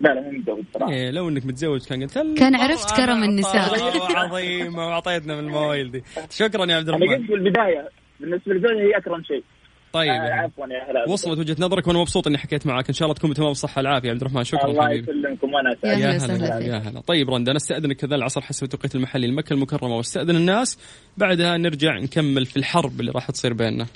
لا 0.00 0.08
لا 0.08 0.20
مو 0.20 0.30
متزوج 0.30 0.64
صراحة 0.74 0.92
إيه 0.92 1.10
لو 1.10 1.28
إنك 1.28 1.46
متزوج 1.46 1.80
كان 1.86 2.02
قلت 2.02 2.18
هل- 2.18 2.34
كان 2.38 2.54
عرفت 2.54 2.96
كرم 2.96 3.22
النساء. 3.22 3.74
الله 3.74 4.18
عظيمه 4.18 4.86
وأعطيتنا 4.86 5.34
من 5.34 5.40
الموايل 5.48 5.90
دي. 5.90 6.02
شكرا 6.30 6.66
يا 6.66 6.76
عبد 6.76 6.88
أنا 6.88 6.96
الرحمن. 6.96 7.16
قلت 7.16 7.26
في 7.26 7.34
البدايه 7.34 7.88
بالنسبة 8.20 8.52
للزوجة 8.52 8.80
هي 8.80 8.96
أكرم 8.98 9.22
شيء. 9.22 9.44
طيب. 9.92 10.08
آه 10.10 10.32
عفوا 10.32 10.66
يا 10.66 10.90
هلا 10.90 11.08
وصلت 11.12 11.38
وجهة 11.38 11.56
نظرك 11.60 11.86
وأنا 11.86 11.98
مبسوط 11.98 12.26
إني 12.26 12.38
حكيت 12.38 12.66
معك 12.66 12.88
إن 12.88 12.94
شاء 12.94 13.06
الله 13.06 13.14
تكون 13.14 13.30
بتمام 13.30 13.50
الصحه 13.50 13.78
والعافيه 13.78 14.08
يا 14.08 14.12
عبد 14.12 14.20
الرحمن. 14.22 14.44
شكرا 14.44 14.64
الله 14.70 14.84
حبيبي. 14.86 15.10
يسلمكم 15.10 15.54
وأنا 15.54 15.70
يا 15.84 15.92
يا 15.98 16.18
هلا. 16.18 16.58
يا 16.66 16.76
هلا. 16.78 17.00
طيب 17.00 17.30
رندا 17.30 17.50
أنا 17.50 17.56
أستأذنك 17.56 17.96
كذا 17.96 18.14
العصر 18.14 18.40
حسب 18.40 18.64
التوقيت 18.64 18.94
المحلي. 18.94 19.26
المكة 19.26 19.52
المكرمة. 19.52 19.96
وأستأذن 19.96 20.36
الناس. 20.36 20.78
بعدها 21.16 21.56
نرجع 21.56 21.98
نكمل 21.98 22.46
في 22.46 22.56
الحرب 22.56 23.00
اللي 23.00 23.10
راح 23.12 23.30
تصير 23.30 23.52
بيننا. 23.52 23.86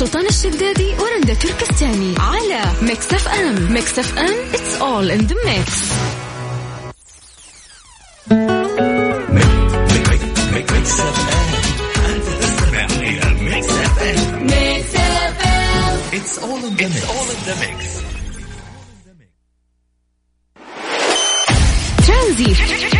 سلطان 0.00 0.26
الشدادي 0.26 0.94
ورندا 0.98 1.34
تركستاني 1.34 2.14
على 2.18 2.62
Mix 2.82 3.14
FM 3.14 3.72
Mix 3.72 3.98
FM 3.98 4.54
it's 4.54 4.74
all 4.80 5.10
in 5.10 5.20
the 5.20 5.34
mix 5.44 5.74
ترانزيت 22.06 22.99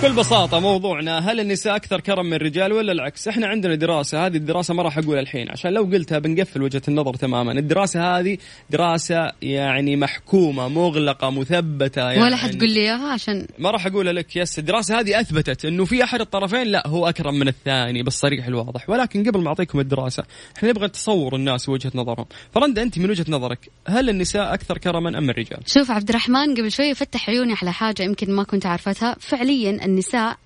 بكل 0.00 0.12
بساطة 0.12 0.60
موضوعنا 0.60 1.18
هل 1.18 1.40
النساء 1.40 1.76
أكثر 1.76 2.00
كرم 2.00 2.26
من 2.26 2.34
الرجال 2.34 2.72
ولا 2.72 2.92
العكس؟ 2.92 3.28
إحنا 3.28 3.46
عندنا 3.46 3.74
دراسة 3.74 4.26
هذه 4.26 4.36
الدراسة 4.36 4.74
ما 4.74 4.82
راح 4.82 4.98
أقولها 4.98 5.20
الحين 5.20 5.50
عشان 5.50 5.72
لو 5.72 5.82
قلتها 5.82 6.18
بنقفل 6.18 6.62
وجهة 6.62 6.82
النظر 6.88 7.14
تماما، 7.14 7.52
الدراسة 7.52 8.18
هذه 8.18 8.38
دراسة 8.70 9.30
يعني 9.42 9.96
محكومة 9.96 10.68
مغلقة 10.68 11.30
مثبتة 11.30 12.02
يعني. 12.02 12.22
ولا 12.22 12.36
حتقول 12.36 12.70
لي 12.70 12.80
إياها 12.80 13.12
عشان 13.12 13.46
ما 13.58 13.70
راح 13.70 13.86
اقولها 13.86 14.12
لك 14.12 14.36
yes 14.36 14.58
الدراسة 14.58 15.00
هذه 15.00 15.20
أثبتت 15.20 15.64
إنه 15.64 15.84
في 15.84 16.04
أحد 16.04 16.20
الطرفين 16.20 16.66
لا 16.66 16.86
هو 16.86 17.08
أكرم 17.08 17.34
من 17.34 17.48
الثاني 17.48 18.02
بالصريح 18.02 18.46
الواضح. 18.46 18.90
ولكن 18.90 19.24
قبل 19.24 19.40
ما 19.40 19.48
أعطيكم 19.48 19.80
الدراسة 19.80 20.24
إحنا 20.56 20.68
نبغى 20.68 20.88
تصور 20.88 21.36
الناس 21.36 21.68
وجهة 21.68 21.92
نظرهم. 21.94 22.26
فرندا 22.54 22.82
أنت 22.82 22.98
من 22.98 23.10
وجهة 23.10 23.26
نظرك 23.28 23.58
هل 23.86 24.08
النساء 24.08 24.54
أكثر 24.54 24.78
كرما 24.78 25.18
أم 25.18 25.30
الرجال؟ 25.30 25.60
شوف 25.66 25.90
عبد 25.90 26.08
الرحمن 26.08 26.54
قبل 26.54 26.72
شوي 26.72 26.94
فتح 26.94 27.30
عيوني 27.30 27.54
على 27.62 27.72
حاجة 27.72 28.02
يمكن 28.02 28.32
ما 28.32 28.42
كنت 28.42 28.66
عارفتها. 28.66 29.16
فعليا 29.20 29.89
النساء 29.90 30.38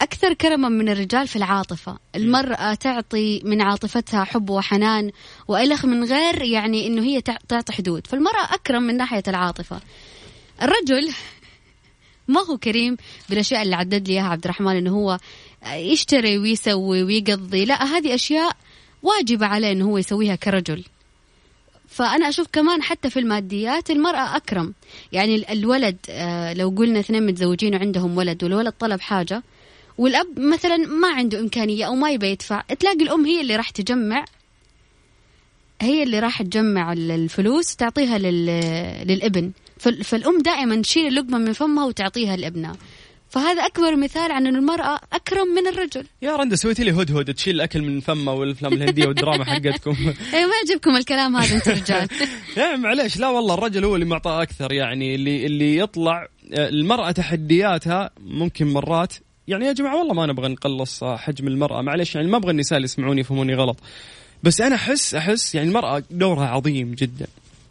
أكثر 0.00 0.32
كرما 0.32 0.68
من 0.68 0.88
الرجال 0.88 1.28
في 1.28 1.36
العاطفة. 1.36 1.98
المرأة 2.16 2.74
تعطي 2.74 3.42
من 3.44 3.62
عاطفتها 3.62 4.24
حب 4.24 4.50
وحنان 4.50 5.10
وإلخ 5.48 5.84
من 5.84 6.04
غير 6.04 6.42
يعني 6.42 6.86
أنه 6.86 7.02
هي 7.02 7.20
تعطي 7.20 7.72
حدود. 7.72 8.06
فالمرأة 8.06 8.54
أكرم 8.54 8.82
من 8.82 8.96
ناحية 8.96 9.22
العاطفة. 9.28 9.80
الرجل 10.62 11.12
ما 12.28 12.40
هو 12.40 12.58
كريم 12.58 12.96
بالأشياء 13.28 13.62
اللي 13.62 13.76
عدد 13.76 14.08
لي 14.08 14.14
إياها 14.14 14.28
عبد 14.28 14.44
الرحمن 14.44 14.76
إنه 14.76 14.90
هو 14.90 15.18
يشتري 15.66 16.38
ويسوي 16.38 17.02
ويقضي. 17.02 17.64
لا 17.64 17.84
هذه 17.84 18.14
أشياء 18.14 18.56
واجبة 19.02 19.46
عليه 19.46 19.72
إنه 19.72 19.84
هو 19.84 19.98
يسويها 19.98 20.34
كرجل. 20.34 20.84
فأنا 22.00 22.28
أشوف 22.28 22.46
كمان 22.52 22.82
حتى 22.82 23.10
في 23.10 23.18
الماديات 23.18 23.90
المرأة 23.90 24.36
أكرم. 24.36 24.74
يعني 25.12 25.52
الولد 25.52 25.96
آه، 26.10 26.52
لو 26.52 26.68
قلنا 26.68 27.00
اثنين 27.00 27.26
متزوجين 27.26 27.74
وعندهم 27.74 28.16
ولد 28.16 28.44
والولد 28.44 28.72
طلب 28.72 29.00
حاجة 29.00 29.42
والأب 29.98 30.38
مثلا 30.38 30.76
ما 30.76 31.08
عنده 31.08 31.40
إمكانية 31.40 31.86
أو 31.86 31.94
ما 31.94 32.10
يبي 32.10 32.26
يدفع 32.26 32.60
تلاقي 32.60 33.02
الأم 33.02 33.24
هي 33.24 33.40
اللي 33.40 33.56
راح 33.56 33.70
تجمع 33.70 34.24
هي 35.80 36.02
اللي 36.02 36.18
راح 36.18 36.42
تجمع 36.42 36.92
الفلوس 36.92 37.76
تعطيها 37.76 38.18
للابن. 38.18 39.52
فالأم 39.78 40.38
دائما 40.38 40.82
تشيل 40.82 41.06
اللقمة 41.06 41.38
من 41.38 41.52
فمها 41.52 41.84
وتعطيها 41.84 42.36
لأبنها. 42.36 42.76
فهذا 43.30 43.66
أكبر 43.66 43.96
مثال 43.96 44.32
عن 44.32 44.46
أن 44.46 44.56
المرأة 44.56 45.00
أكرم 45.12 45.48
من 45.48 45.66
الرجل. 45.66 46.04
يا 46.22 46.36
رندا 46.36 46.56
سويتي 46.56 46.84
لي 46.84 46.90
هدهد 46.90 47.34
تشيل 47.34 47.54
الأكل 47.54 47.82
من 47.82 48.00
فمه 48.00 48.32
والأفلام 48.32 48.72
الهندية 48.72 49.06
والدراما 49.06 49.44
حقتكم. 49.44 49.96
أيوه 50.34 50.48
ما 50.48 50.54
يعجبكم 50.66 50.96
الكلام 50.96 51.36
هذا 51.36 51.56
انت 51.56 51.68
رجال. 51.68 52.08
يا 52.56 52.76
معليش 52.76 53.16
لا 53.16 53.28
والله 53.28 53.54
الرجل 53.54 53.84
هو 53.84 53.94
اللي 53.94 54.06
معطاه 54.06 54.42
أكثر 54.42 54.72
يعني 54.72 55.14
اللي 55.14 55.46
اللي 55.46 55.76
يطلع 55.76 56.28
المرأة 56.52 57.10
تحدياتها 57.10 58.10
ممكن 58.20 58.66
مرات 58.66 59.12
يعني 59.48 59.66
يا 59.66 59.72
جماعة 59.72 59.98
والله 59.98 60.14
ما 60.14 60.26
نبغى 60.26 60.48
نقلص 60.48 61.04
حجم 61.04 61.48
المرأة. 61.48 61.82
معليش 61.82 62.14
يعني 62.14 62.28
ما 62.28 62.36
أبغى 62.36 62.50
النساء 62.50 62.76
اللي 62.76 62.84
يسمعوني 62.84 63.20
يفهموني 63.20 63.54
غلط. 63.54 63.76
بس 64.42 64.60
أنا 64.60 64.74
أحس 64.74 65.14
أحس 65.14 65.54
يعني 65.54 65.68
المرأة 65.68 66.02
دورها 66.10 66.46
عظيم 66.46 66.94
جدا. 66.94 67.26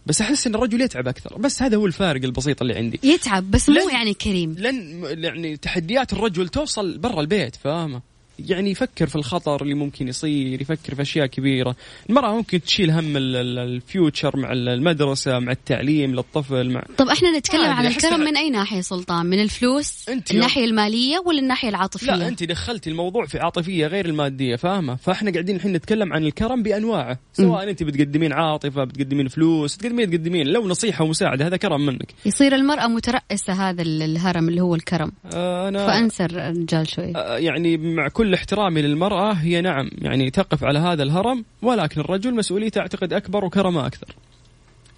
بس 0.05 0.21
أحس 0.21 0.47
إن 0.47 0.55
الرجل 0.55 0.81
يتعب 0.81 1.07
أكثر. 1.07 1.37
بس 1.37 1.61
هذا 1.61 1.77
هو 1.77 1.85
الفارق 1.85 2.23
البسيط 2.23 2.61
اللي 2.61 2.75
عندي. 2.75 2.99
يتعب 3.03 3.51
بس 3.51 3.69
مو 3.69 3.89
يعني 3.89 4.13
كريم. 4.13 4.55
لن 4.57 5.03
يعني 5.23 5.57
تحديات 5.57 6.13
الرجل 6.13 6.49
توصل 6.49 6.97
برا 6.97 7.21
البيت 7.21 7.55
فاهمة؟ 7.55 8.01
يعني 8.47 8.71
يفكر 8.71 9.07
في 9.07 9.15
الخطر 9.15 9.61
اللي 9.61 9.73
ممكن 9.73 10.07
يصير 10.07 10.61
يفكر 10.61 10.95
في 10.95 11.01
أشياء 11.01 11.25
كبيرة. 11.25 11.75
المرأة 12.09 12.35
ممكن 12.35 12.61
تشيل 12.61 12.91
هم 12.91 13.17
الفيوتشر 13.17 14.37
مع 14.37 14.51
المدرسة 14.53 15.39
مع 15.39 15.51
التعليم 15.51 16.15
للطفل 16.15 16.69
مع 16.69 16.83
طب 16.97 17.07
إحنا 17.07 17.37
نتكلم 17.37 17.71
عن 17.71 17.85
الكرم 17.85 18.19
من 18.19 18.37
أي 18.37 18.49
ناحية 18.49 18.81
سلطان؟ 18.81 19.25
من 19.25 19.41
الفلوس 19.41 20.09
أنت 20.09 20.31
الناحية 20.31 20.65
المالية 20.65 21.19
ولا 21.25 21.39
الناحية 21.39 21.69
العاطفية؟ 21.69 22.15
لا 22.15 22.27
أنت 22.27 22.43
دخلتي 22.43 22.89
الموضوع 22.89 23.25
في 23.25 23.39
عاطفية 23.39 23.87
غير 23.87 24.05
المادية 24.05 24.55
فاهمة؟ 24.55 24.95
فإحنا 24.95 25.31
قاعدين 25.31 25.55
الحين 25.55 25.73
نتكلم 25.73 26.13
عن 26.13 26.23
الكرم 26.25 26.63
بأنواعه. 26.63 27.19
سواء 27.33 27.65
م. 27.65 27.69
أنت 27.69 27.83
بتقدمين 27.83 28.33
عاطفة 28.33 28.83
بتقدمين 28.83 29.27
فلوس 29.27 29.77
تقدمين 29.77 30.09
تقدمين 30.09 30.47
لو 30.47 30.67
نصيحة 30.67 31.03
ومساعدة 31.03 31.47
هذا 31.47 31.57
كرم 31.57 31.85
منك. 31.85 32.13
يصير 32.25 32.55
المرأة 32.55 32.87
مترأسة 32.87 33.53
هذا 33.53 33.81
الهرم 33.81 34.49
اللي 34.49 34.61
هو 34.61 34.75
الكرم. 34.75 35.11
آه 35.33 35.67
أنا 35.67 35.87
فانسى 35.87 36.25
الرجال 36.25 36.87
شوي. 36.87 37.13
آه 37.15 37.37
يعني 37.37 37.77
مع 37.77 38.07
كل 38.07 38.28
احترامي 38.35 38.81
للمرأة 38.81 39.33
هي 39.33 39.61
نعم 39.61 39.89
يعني 39.97 40.29
تقف 40.29 40.63
على 40.63 40.79
هذا 40.79 41.03
الهرم 41.03 41.45
ولكن 41.61 42.01
الرجل 42.01 42.35
مسؤوليته 42.35 42.81
أعتقد 42.81 43.13
أكبر 43.13 43.45
وكرمه 43.45 43.87
أكثر. 43.87 44.15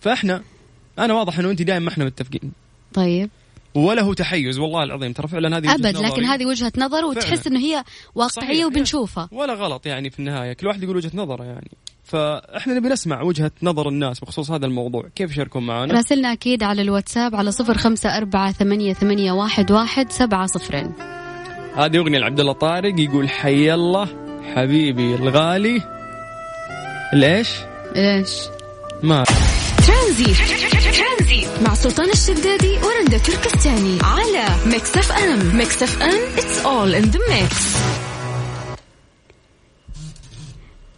فإحنا 0.01 0.41
أنا 0.99 1.13
واضح 1.13 1.39
أنه 1.39 1.51
أنت 1.51 1.61
دائما 1.61 1.85
ما 1.85 1.89
إحنا 1.89 2.05
متفقين. 2.05 2.51
طيب. 2.93 3.29
ولا 3.75 4.01
هو 4.01 4.13
تحيز 4.13 4.59
والله 4.59 4.83
العظيم 4.83 5.13
ترى 5.13 5.27
فعلا 5.27 5.57
هذه 5.57 5.73
ابد 5.73 5.97
لكن 5.97 6.23
هذه 6.23 6.45
وجهة 6.45 6.71
نظر 6.77 7.05
وتحس 7.05 7.47
إنه 7.47 7.59
هي 7.59 7.83
واقعية 8.15 8.65
وبنشوفها. 8.65 9.29
ولا 9.31 9.53
غلط 9.53 9.85
يعني 9.85 10.09
في 10.09 10.19
النهاية 10.19 10.53
كل 10.53 10.67
واحد 10.67 10.83
يقول 10.83 10.95
وجهة 10.95 11.11
نظره 11.13 11.43
يعني. 11.43 11.71
فإحنا 12.03 12.73
نبي 12.73 12.89
نسمع 12.89 13.21
وجهة 13.21 13.51
نظر 13.63 13.89
الناس 13.89 14.19
بخصوص 14.19 14.51
هذا 14.51 14.65
الموضوع. 14.65 15.07
كيف 15.15 15.31
يشاركون 15.31 15.65
معنا 15.65 15.93
راسلنا 15.93 16.31
أكيد 16.31 16.63
على 16.63 16.81
الواتساب 16.81 17.35
على 17.35 17.51
صفر 17.51 17.77
خمسة 17.77 18.17
أربعة 18.17 18.51
ثمانية, 18.51 18.93
ثمانية 18.93 19.31
واحد, 19.31 19.71
واحد 19.71 20.11
سبعة 20.11 20.45
صفرين. 20.45 21.20
هذه 21.77 21.97
أغنية 21.97 22.19
لعبد 22.19 22.39
الله 22.39 22.53
طارق 22.53 22.99
يقول 22.99 23.29
حي 23.29 23.73
الله 23.73 24.07
حبيبي 24.55 25.15
الغالي. 25.15 25.81
الايش؟ 27.13 27.49
إيش؟ 27.95 28.29
ما 29.03 29.23
ترانزيت 29.87 30.33
مع 31.65 31.73
سلطان 31.73 32.09
الشدادي 32.09 32.77
ورندا 32.77 33.17
تركستاني 33.17 33.97
على 34.03 34.45
Mix 34.65 34.97
FM. 34.97 35.57
Mix 35.57 35.83
FM 35.83 36.19
it's 36.37 36.65
all 36.65 36.95
in 36.95 37.03
the 37.03 37.19
mix 37.29 37.75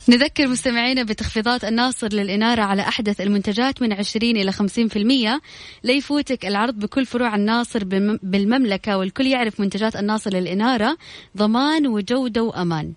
نذكر 0.10 0.48
مستمعينا 0.48 1.04
بتخفيضات 1.04 1.64
الناصر 1.64 2.08
للإنارة 2.14 2.62
على 2.62 2.82
أحدث 2.82 3.22
المنتجات 3.22 3.82
من 3.82 3.94
20 3.94 4.38
إلى 4.38 4.52
50% 4.52 5.42
لا 5.84 5.94
يفوتك 5.94 6.46
العرض 6.46 6.80
بكل 6.80 7.06
فروع 7.06 7.36
الناصر 7.36 7.84
بالمملكة 8.24 8.98
والكل 8.98 9.28
يعرف 9.28 9.60
منتجات 9.60 9.96
الناصر 9.96 10.34
للإنارة. 10.34 10.98
ضمان 11.38 11.88
وجودة 11.88 12.44
وأمان. 12.44 12.94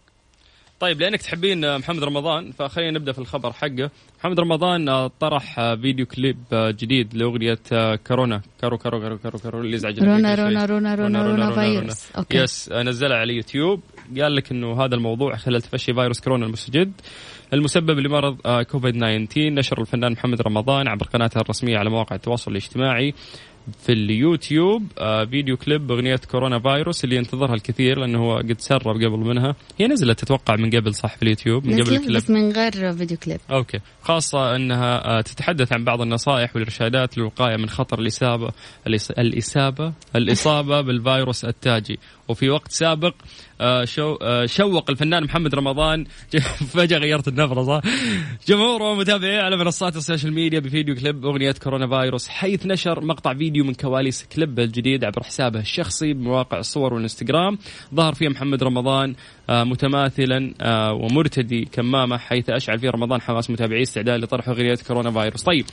طيب 0.81 1.01
لأنك 1.01 1.23
تحبين 1.23 1.79
محمد 1.79 2.05
رمضان 2.05 2.53
فخلينا 2.53 2.99
نبدأ 2.99 3.13
في 3.13 3.19
الخبر 3.19 3.53
حقه. 3.53 3.91
محمد 4.21 4.41
رمضان 4.41 5.07
طرح 5.07 5.75
فيديو 5.75 6.07
كليب 6.07 6.39
جديد 6.53 7.15
لأغنية 7.15 7.59
كورونا. 8.07 8.43
كارو 8.61 8.79
كارو 8.79 9.01
كارو 9.01 9.19
كارو 9.19 9.39
كارو 9.39 9.61
اللي 9.61 9.77
يزعج 9.77 10.01
رونا 10.01 10.35
رونا 10.35 10.65
رونا 10.65 10.95
رونا 10.95 11.23
رونا 11.23 11.51
فيروس. 11.51 12.07
okay. 12.19 12.39
yes 12.39 12.69
نزلها 12.73 13.17
على 13.17 13.33
اليوتيوب. 13.33 13.81
قال 14.21 14.37
لك 14.37 14.53
إنه 14.53 14.85
هذا 14.85 14.95
الموضوع 14.95 15.37
خلال 15.37 15.63
تفشي 15.63 15.95
فيروس 15.95 16.21
كورونا 16.21 16.47
المستجد 16.47 16.93
المسبب 17.53 17.99
لمرض 17.99 18.63
كوفيد 18.63 18.95
19 18.95 19.51
نشر 19.51 19.81
الفنان 19.81 20.13
محمد 20.13 20.43
رمضان 20.43 20.89
عبر 20.89 21.07
قناته 21.07 21.41
الرسمية 21.41 21.79
على 21.79 21.91
مواقع 21.91 22.17
التواصل 22.17 22.51
الاجتماعي 22.51 23.15
في 23.73 23.93
اليوتيوب 23.93 24.83
آه 24.99 25.25
فيديو 25.25 25.57
كليب 25.57 25.93
أغنية 25.93 26.21
كورونا 26.31 26.59
فايروس 26.59 27.05
اللي 27.05 27.17
ينتظرها 27.17 27.55
الكثير 27.55 27.99
لأنه 27.99 28.19
هو 28.19 28.37
قد 28.37 28.61
سرب 28.61 28.97
قبل 28.97 29.19
منها. 29.19 29.55
هي 29.79 29.87
نزلت 29.87 30.21
تتوقع 30.21 30.57
من 30.57 30.71
قبل 30.71 30.95
صح 30.95 31.17
في 31.17 31.23
اليوتيوب؟ 31.23 31.67
من 31.67 31.83
قبل 31.83 31.95
الكليب؟ 31.95 32.17
بس 32.17 32.31
من 32.31 32.53
غير 32.53 32.93
فيديو 32.93 33.17
كليب. 33.17 33.41
okay. 33.51 33.81
خاصة 34.03 34.57
أنها 34.57 35.19
آه 35.19 35.21
تتحدث 35.21 35.73
عن 35.73 35.85
بعض 35.85 36.01
النصائح 36.01 36.57
والإرشادات 36.57 37.19
للوقاية 37.19 37.57
من 37.57 37.69
خطر 37.69 37.99
الاصابه 37.99 38.51
الاصابه 39.19 39.93
الإصابة 40.17 40.81
بالفيروس 40.81 41.45
التاجي. 41.45 41.99
وفي 42.29 42.51
وقت 42.51 42.73
سابق 42.73 43.15
آه، 43.61 43.85
شو 43.85 44.15
آه، 44.15 44.47
شوق 44.47 44.91
الفنان 44.91 45.25
محمد 45.25 45.55
رمضان. 45.55 46.05
فجأة 46.75 46.99
غيرت 46.99 47.29
النبرة 47.29 47.63
صح؟ 47.63 47.81
جمهوره 48.49 48.91
ومتابعيه 48.91 49.41
على 49.43 49.57
منصات 49.57 49.97
ال 49.97 50.02
social 50.02 50.33
media 50.33 50.59
بفيديو 50.59 50.95
كليب 50.95 51.25
أغنية 51.25 51.53
كورونا 51.53 51.89
فايروس 51.89 52.29
حيث 52.29 52.67
نشر 52.67 53.05
مقطع 53.05 53.35
فيديو 53.35 53.65
من 53.65 53.75
كواليس 53.75 54.25
كليب 54.25 54.59
الجديد 54.61 55.05
عبر 55.05 55.23
حسابه 55.23 55.61
الشخصي 55.61 56.13
بمواقع 56.13 56.59
الصور 56.59 56.95
والإنستغرام. 56.95 57.59
ظهر 57.95 58.15
فيه 58.15 58.29
محمد 58.29 58.63
رمضان 58.63 59.15
آه، 59.51 59.65
متماثلا 59.65 60.55
ومرتدي 60.93 61.65
كمامة 61.73 62.19
حيث 62.19 62.51
أشعل 62.51 62.79
فيه 62.79 62.91
رمضان 62.91 63.21
حماس 63.21 63.51
متابعيه 63.51 63.83
استعداد 63.83 64.21
لطرح 64.21 64.49
أغنية 64.49 64.79
كورونا 64.87 65.11
فايروس 65.11 65.43
طيب 65.43 65.67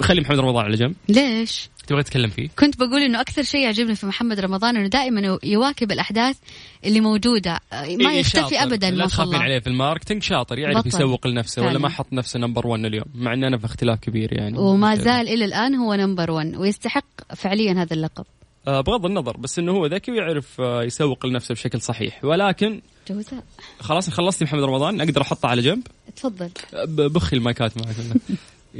خلي 0.00 0.20
محمد 0.20 0.38
رمضان 0.38 0.64
على 0.64 0.76
جنب. 0.76 0.94
ليش؟ 1.08 1.68
تبغى 1.88 2.02
تتكلم 2.02 2.30
فيه؟ 2.30 2.48
كنت 2.58 2.78
بقول 2.78 3.02
إنه 3.02 3.20
أكثر 3.20 3.42
شيء 3.42 3.60
يعجبني 3.60 3.94
في 3.94 4.06
محمد 4.06 4.40
رمضان 4.40 4.76
إنه 4.76 4.88
دائما 4.88 5.38
يواكب 5.42 5.92
الأحداث 5.92 6.36
اللي 6.84 7.00
موجودة 7.00 7.60
ما 7.72 8.10
إيه 8.10 8.20
يختفي 8.20 8.62
ابدا 8.62 9.08
شاء 9.08 9.26
الله. 9.26 9.38
عليه 9.38 9.58
في 9.58 9.66
ال 9.66 9.72
marketing 9.72 10.22
شاطر 10.22 10.58
يعرف 10.58 10.78
بطل. 10.78 10.88
يسوق 10.88 11.26
لنفسه 11.26 11.62
ولا 11.62 11.78
ما 11.78 11.88
حط 11.88 12.12
نفسه 12.12 12.38
number 12.38 12.66
1 12.66 12.84
اليوم 12.84 13.04
مع 13.14 13.32
اننا 13.34 13.58
في 13.58 13.64
اختلاف 13.64 13.98
كبير 13.98 14.32
يعني. 14.32 14.58
وما 14.58 14.94
زال 14.94 15.28
إلى 15.28 15.44
الآن 15.44 15.74
هو 15.74 15.94
number 15.94 16.30
1 16.30 16.56
ويستحق 16.56 17.34
فعليا 17.36 17.72
هذا 17.72 17.94
اللقب. 17.94 18.24
آه 18.68 18.80
بغض 18.80 19.06
النظر 19.06 19.36
بس 19.36 19.58
إنه 19.58 19.72
هو 19.72 19.86
ذكي 19.86 20.12
ويعرف 20.12 20.60
آه 20.60 20.82
يسوق 20.82 21.26
لنفسه 21.26 21.54
بشكل 21.54 21.80
صحيح. 21.80 22.24
ولكن 22.24 22.80
جوزاء. 23.10 23.44
خلاص 23.80 24.10
خلصتي 24.10 24.44
محمد 24.44 24.62
رمضان 24.62 25.00
أقدر 25.00 25.22
أحطه 25.22 25.48
على 25.48 25.62
جنب؟ 25.62 25.82
تفضل. 26.16 26.50
بخي 26.86 27.36
المايكات 27.36 27.72
معك. 27.76 27.96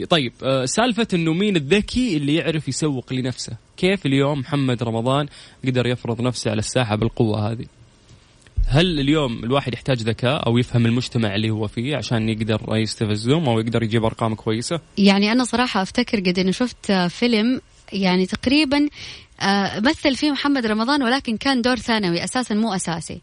طيب 0.04 0.32
آه 0.42 0.64
سالفة 0.64 1.06
إنه 1.14 1.32
مين 1.32 1.56
الذكي 1.56 2.16
اللي 2.16 2.34
يعرف 2.34 2.68
يسوق 2.68 3.12
لنفسه؟ 3.12 3.56
كيف 3.76 4.06
اليوم 4.06 4.38
محمد 4.38 4.82
رمضان 4.82 5.26
قدر 5.64 5.86
يفرض 5.86 6.20
نفسه 6.20 6.50
على 6.50 6.58
الساحة 6.58 6.96
بالقوة 6.96 7.52
هذه؟ 7.52 7.66
هل 8.66 9.00
اليوم 9.00 9.44
الواحد 9.44 9.74
يحتاج 9.74 10.02
ذكاء 10.02 10.46
أو 10.46 10.58
يفهم 10.58 10.86
المجتمع 10.86 11.34
اللي 11.34 11.50
هو 11.50 11.66
فيه 11.66 11.96
عشان 11.96 12.28
يقدر 12.28 12.60
يستفزهم 12.70 13.48
أو 13.48 13.60
يقدر 13.60 13.82
يجيب 13.82 14.04
أرقام 14.04 14.34
كويسة؟ 14.34 14.80
يعني 14.98 15.32
أنا 15.32 15.44
صراحة 15.44 15.82
أفتكر 15.82 16.20
قد 16.20 16.38
انه 16.38 16.50
شفت 16.50 16.92
فيلم 16.92 17.60
يعني 17.92 18.26
تقريبا 18.26 18.88
آه 19.40 19.80
مثل 19.80 20.16
فيه 20.16 20.30
محمد 20.30 20.66
رمضان 20.66 21.02
ولكن 21.02 21.36
كان 21.36 21.62
دور 21.62 21.76
ثانوي 21.76 22.24
أساسا 22.24 22.54
مو 22.54 22.74
أساسي. 22.74 23.20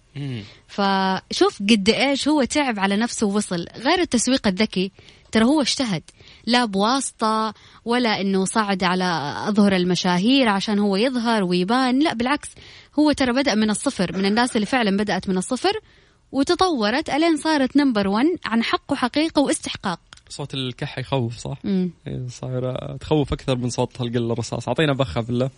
فشوف 0.67 1.59
قد 1.59 1.89
إيش 1.89 2.27
هو 2.27 2.43
تعب 2.43 2.79
على 2.79 2.95
نفسه 2.97 3.27
ووصل، 3.27 3.65
غير 3.77 3.99
التسويق 3.99 4.47
الذكي 4.47 4.91
ترى 5.31 5.43
هو 5.43 5.61
اجتهد. 5.61 6.03
لا 6.45 6.65
بواسطة 6.65 7.53
ولا 7.85 8.21
إنه 8.21 8.45
صعد 8.45 8.83
على 8.83 9.35
أظهر 9.47 9.75
المشاهير 9.75 10.47
عشان 10.47 10.79
هو 10.79 10.95
يظهر 10.95 11.43
ويبان 11.43 11.99
لا 11.99 12.13
بالعكس 12.13 12.49
هو 12.99 13.11
ترى 13.11 13.33
بدأ 13.33 13.55
من 13.55 13.69
الصفر 13.69 14.17
من 14.17 14.25
الناس 14.25 14.55
اللي 14.55 14.65
فعلا 14.65 14.97
بدأت 14.97 15.29
من 15.29 15.37
الصفر 15.37 15.73
وتطورت 16.31 17.09
ألين 17.09 17.37
صارت 17.37 17.77
نمبر 17.77 18.07
1 18.07 18.25
عن 18.45 18.63
حق 18.63 18.91
وحقيقة 18.91 19.41
واستحقاق. 19.41 19.99
صوت 20.29 20.53
الكحة 20.53 20.99
يخوف 20.99 21.37
صح؟ 21.37 21.57
إيه، 21.65 22.27
صايرة 22.29 22.97
تخوف 22.97 23.33
أكثر 23.33 23.55
من 23.55 23.69
صوت 23.69 24.01
القل 24.01 24.31
الرصاص 24.31 24.67
أعطينا 24.67 24.93
بخة 24.93 25.21
بالله 25.21 25.49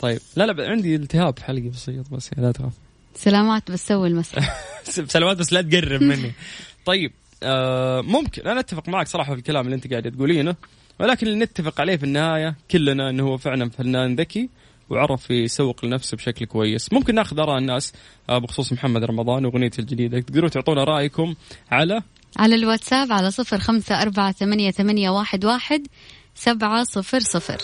طيب 0.00 0.20
لا 0.36 0.46
لا 0.46 0.70
عندي 0.70 0.96
التهاب 0.96 1.38
في 1.38 1.44
حلقي 1.44 1.68
بسيط 1.68 2.08
بس 2.10 2.30
لا 2.36 2.52
تخاف. 2.52 2.72
سلامات 3.14 3.70
بس 3.70 3.86
سوي 3.86 4.08
المسح. 4.08 4.60
سلامات 5.14 5.36
بس 5.36 5.52
لا 5.52 5.62
تقرب 5.62 6.02
مني. 6.02 6.32
طيب 6.86 7.12
آه 7.42 8.00
ممكن. 8.00 8.42
أنا 8.48 8.60
أتفق 8.60 8.88
معك 8.88 9.08
صراحة 9.08 9.32
في 9.32 9.38
الكلام 9.38 9.64
اللي 9.64 9.76
أنت 9.76 9.90
قاعد 9.90 10.12
تقولينه 10.12 10.56
ولكن 11.00 11.26
اللي 11.26 11.44
نتفق 11.44 11.80
عليه 11.80 11.96
في 11.96 12.04
النهاية 12.04 12.56
كلنا 12.70 13.10
إنه 13.10 13.22
هو 13.22 13.36
فعلا 13.36 13.70
فنان 13.70 14.16
ذكي 14.16 14.48
وعرف 14.90 15.30
يسوق 15.30 15.84
لنفسه 15.84 16.16
بشكل 16.16 16.46
كويس. 16.46 16.92
ممكن 16.92 17.14
ناخذ 17.14 17.40
آراء 17.40 17.58
الناس 17.58 17.92
آه 18.30 18.38
بخصوص 18.38 18.72
محمد 18.72 19.04
رمضان 19.04 19.44
واغنيته 19.44 19.80
الجديدة. 19.80 20.20
تقدروا 20.20 20.48
تعطونا 20.48 20.84
رأيكم 20.84 21.34
على؟ 21.70 22.02
على 22.36 22.54
الواتساب 22.54 23.12
على 23.12 23.30
صفر 23.30 23.58
خمسة 23.58 24.02
أربعة 24.02 24.32
ثمانية, 24.32 24.70
ثمانية 24.70 25.10
واحد, 25.10 25.44
واحد 25.44 25.86
سبعة 26.34 26.84
صفر 26.84 27.20
صفر. 27.20 27.58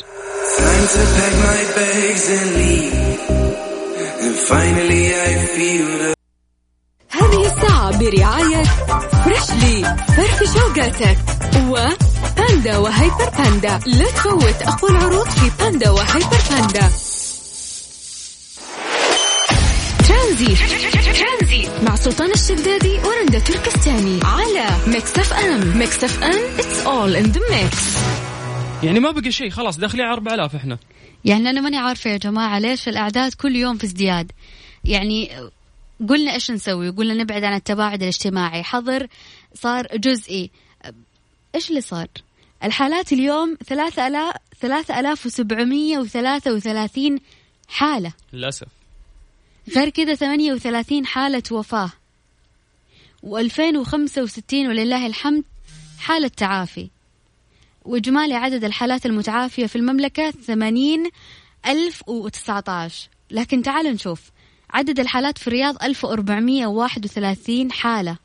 Time 0.59 0.87
to 0.95 1.03
pack 1.17 1.35
my 1.47 1.61
bags 1.77 2.25
and 2.37 2.49
leave. 2.59 2.95
And 4.25 4.35
finally 4.35 5.05
I 5.15 5.47
feel 5.55 5.87
the 5.99 5.99
هذه 5.99 6.15
الساعة 6.15 6.18
برعاية 7.91 8.63
فريشلي 9.25 9.97
فرف 10.17 10.43
شوقاتك 10.55 11.19
وباندا 11.69 12.77
وهيبر 12.79 13.31
باندا 13.39 13.81
لا 13.87 14.05
تفوت 14.05 14.63
أقوى 14.63 14.91
العروض 14.91 15.29
في 15.29 15.51
باندا 15.59 15.91
وهيبر 15.91 16.39
باندا 16.51 16.91
ترانزيت 20.09 20.59
مع 21.83 21.97
سلطان 21.97 22.31
الشدادي 22.31 22.99
ورندا 22.99 23.39
تركستاني. 23.39 24.21
على 24.25 24.67
Mix 24.87 25.19
FM 25.19 25.79
Mix 25.79 26.05
FM 26.05 26.57
it's 26.59 26.87
all 26.87 27.25
in 27.25 27.33
the 27.37 27.41
mix. 27.41 27.77
يعني 28.85 29.01
ما 29.01 29.11
بقى 29.11 29.33
شيء 29.33 29.51
خلاص 29.51 29.77
داخلين 29.79 30.05
على 30.05 30.15
4000 30.15 30.55
إحنا. 30.55 30.79
يعني 31.25 31.51
أنا 31.51 31.61
ماني 31.61 31.77
عارفة 31.77 32.11
يا 32.11 32.17
جماعة 32.17 32.59
ليش 32.59 32.89
الأعداد 32.89 33.35
كل 33.35 33.57
يوم 33.57 33.79
في 33.79 33.85
ازدياد. 33.85 34.33
يعني 34.85 35.31
قلنا 36.09 36.33
إيش 36.33 36.51
نسوي؟ 36.51 36.91
قلنا 36.91 37.15
نبعد 37.15 37.45
عن 37.45 37.55
التباعد 37.55 38.03
الاجتماعي. 38.03 38.63
حظر 38.63 39.07
صار 39.55 39.87
جزئي. 39.97 40.51
إيش 41.55 41.71
اللي 41.71 41.81
صار؟ 41.81 42.09
الحالات 42.65 43.13
اليوم 43.13 43.57
ثلاثة 43.67 44.07
ألاف 44.07 44.35
ثلاثة 44.61 45.01
ألاف 45.01 45.27
وسبعمية 45.27 45.99
وثلاثة 45.99 46.53
وثلاثين 46.53 47.21
حالة. 47.69 48.13
للأسف. 48.33 48.67
غير 49.77 49.89
كذا 49.89 50.15
38 50.15 51.07
حالة 51.07 51.43
وفاة. 51.51 51.93
و2065 53.27 54.53
ولله 54.53 55.07
الحمد 55.07 55.45
حالة 55.99 56.29
تعافي. 56.29 56.91
وإجمالي 57.85 58.35
عدد 58.35 58.65
الحالات 58.65 59.07
المتعافية 59.07 59.67
في 59.67 59.77
المملكة 59.77 60.31
80 60.31 61.11
ألف 61.67 62.03
و19 62.03 62.93
لكن 63.31 63.63
تعال 63.63 63.87
نشوف. 63.87 64.31
عدد 64.71 65.01
الحالات 65.01 65.39
في 65.39 65.49
الرياض 65.49 65.83
1431 65.83 67.73
حالة. 67.73 68.19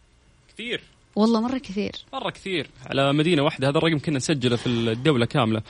كثير. 0.53 0.81
والله 1.15 1.41
مرة 1.41 1.57
كثير. 1.57 1.91
مرة 2.13 2.29
كثير. 2.29 2.67
على 2.85 3.13
مدينة 3.13 3.43
واحدة 3.43 3.69
هذا 3.69 3.77
الرقم 3.77 3.99
كنا 3.99 4.17
نسجله 4.17 4.55
في 4.55 4.67
الدولة 4.67 5.25
كاملة. 5.25 5.61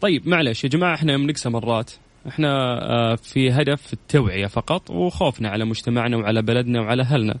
طيب 0.00 0.28
معلش 0.28 0.64
يا 0.64 0.68
جماعة 0.68 0.94
إحنا 0.94 1.12
يوم 1.12 1.30
نقسى 1.30 1.48
مرات. 1.48 1.90
إحنا 2.28 2.48
آه، 2.82 3.14
في 3.14 3.50
هدف 3.50 3.92
التوعية 3.92 4.46
فقط 4.46 4.90
وخوفنا 4.90 5.48
على 5.48 5.64
مجتمعنا 5.64 6.16
وعلى 6.16 6.42
بلدنا 6.42 6.80
وعلى 6.80 7.02
أهلنا. 7.02 7.38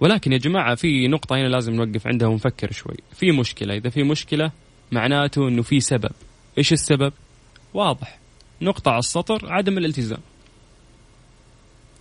ولكن 0.00 0.32
يا 0.32 0.38
جماعة 0.38 0.74
في 0.74 1.08
نقطة 1.08 1.36
هنا 1.36 1.48
لازم 1.48 1.72
نوقف 1.72 2.06
عندها 2.06 2.28
ونفكر 2.28 2.72
شوي. 2.72 2.96
في 3.12 3.32
مشكلة 3.32 3.76
إذا 3.76 3.90
في 3.90 4.02
مشكلة 4.02 4.50
معناته 4.92 5.48
إنه 5.48 5.62
في 5.62 5.80
سبب. 5.80 6.10
إيش 6.58 6.72
السبب؟ 6.72 7.12
واضح. 7.74 8.18
نقطة 8.62 8.90
على 8.90 8.98
السطر 8.98 9.52
عدم 9.52 9.78
الالتزام. 9.78 10.20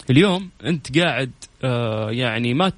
اليوم 0.10 0.50
انت 0.66 0.98
قاعد 1.00 1.32
آه 1.64 2.12
يعني 2.12 2.54
ما 2.54 2.72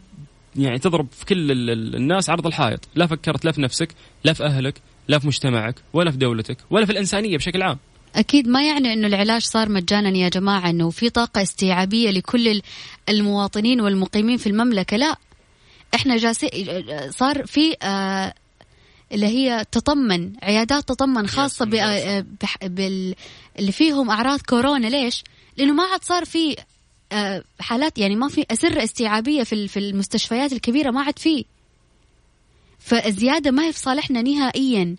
يعني 0.56 0.80
تضرب 0.80 1.08
في 1.12 1.26
كل 1.26 1.52
ال- 1.52 1.70
ال- 1.70 1.96
الناس 1.96 2.30
عرض 2.30 2.48
الحائط. 2.48 2.80
لا 2.96 3.08
فكرت 3.08 3.46
لا 3.46 3.52
في 3.52 3.62
نفسك 3.62 3.90
لا 4.24 4.34
في 4.34 4.44
أهلك 4.44 4.82
لا 5.08 5.20
في 5.20 5.28
مجتمعك 5.28 5.76
ولا 5.94 6.12
في 6.12 6.18
دولتك 6.18 6.58
ولا 6.70 6.86
في 6.86 6.92
الإنسانية 6.92 7.38
بشكل 7.38 7.62
عام. 7.62 7.78
أكيد 8.16 8.48
ما 8.48 8.64
يعني 8.68 8.94
أنه 8.94 9.08
العلاج 9.08 9.42
صار 9.42 9.70
مجانا 9.70 10.10
يا 10.18 10.30
جماعة 10.30 10.70
أنه 10.70 10.90
في 10.90 11.10
طاقة 11.10 11.42
استيعابية 11.42 12.10
لكل 12.12 12.48
ال- 12.48 12.62
المواطنين 13.10 13.82
والمقيمين 13.82 14.38
في 14.38 14.48
المملكة. 14.48 14.98
لا 14.98 15.16
إحنا 15.96 16.18
جالسين 16.18 16.50
صار 17.10 17.46
في 17.46 17.76
آه 17.84 18.34
اللي 19.12 19.26
هي 19.28 19.66
تطمن 19.72 20.32
عيادات 20.44 20.90
تطمن 20.90 21.28
خاصة 21.28 21.70
آه، 21.82 22.26
بال 22.64 23.16
اللي 23.60 23.72
فيهم 23.72 24.10
أعراض 24.10 24.40
كورونا. 24.42 24.88
ليش؟ 24.88 25.24
لأنه 25.58 25.74
ما 25.74 25.84
عاد 25.84 26.04
صار 26.04 26.26
في 26.26 26.52
آه، 26.52 26.66
حالات 27.60 27.98
يعني 27.98 28.16
ما 28.16 28.28
في 28.28 28.46
أسرة 28.52 28.84
استيعابية 28.84 29.44
في 29.44 29.68
في 29.68 29.80
المستشفيات 29.80 30.54
الكبيرة 30.54 30.92
ما 30.92 31.02
عاد 31.02 31.20
في. 31.20 31.46
فالزيادة 32.80 33.52
ما 33.52 33.68
هي 33.68 33.74
في 33.74 33.80
صالحنا 33.80 34.22
نهائيا. 34.22 34.96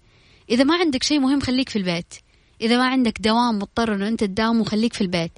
إذا 0.51 0.65
ما 0.65 0.77
عندك 0.77 1.03
شيء 1.03 1.21
مهم 1.21 1.41
خليك 1.41 1.69
في 1.69 1.77
البيت. 1.77 2.15
إذا 2.61 2.77
ما 2.77 2.89
عندك 2.89 3.21
دوام 3.21 3.57
مضطر 3.59 3.95
إنه 3.95 4.09
أنت 4.09 4.25
تداوم 4.25 4.61
وخليك 4.61 4.93
في 4.93 5.01
البيت. 5.01 5.33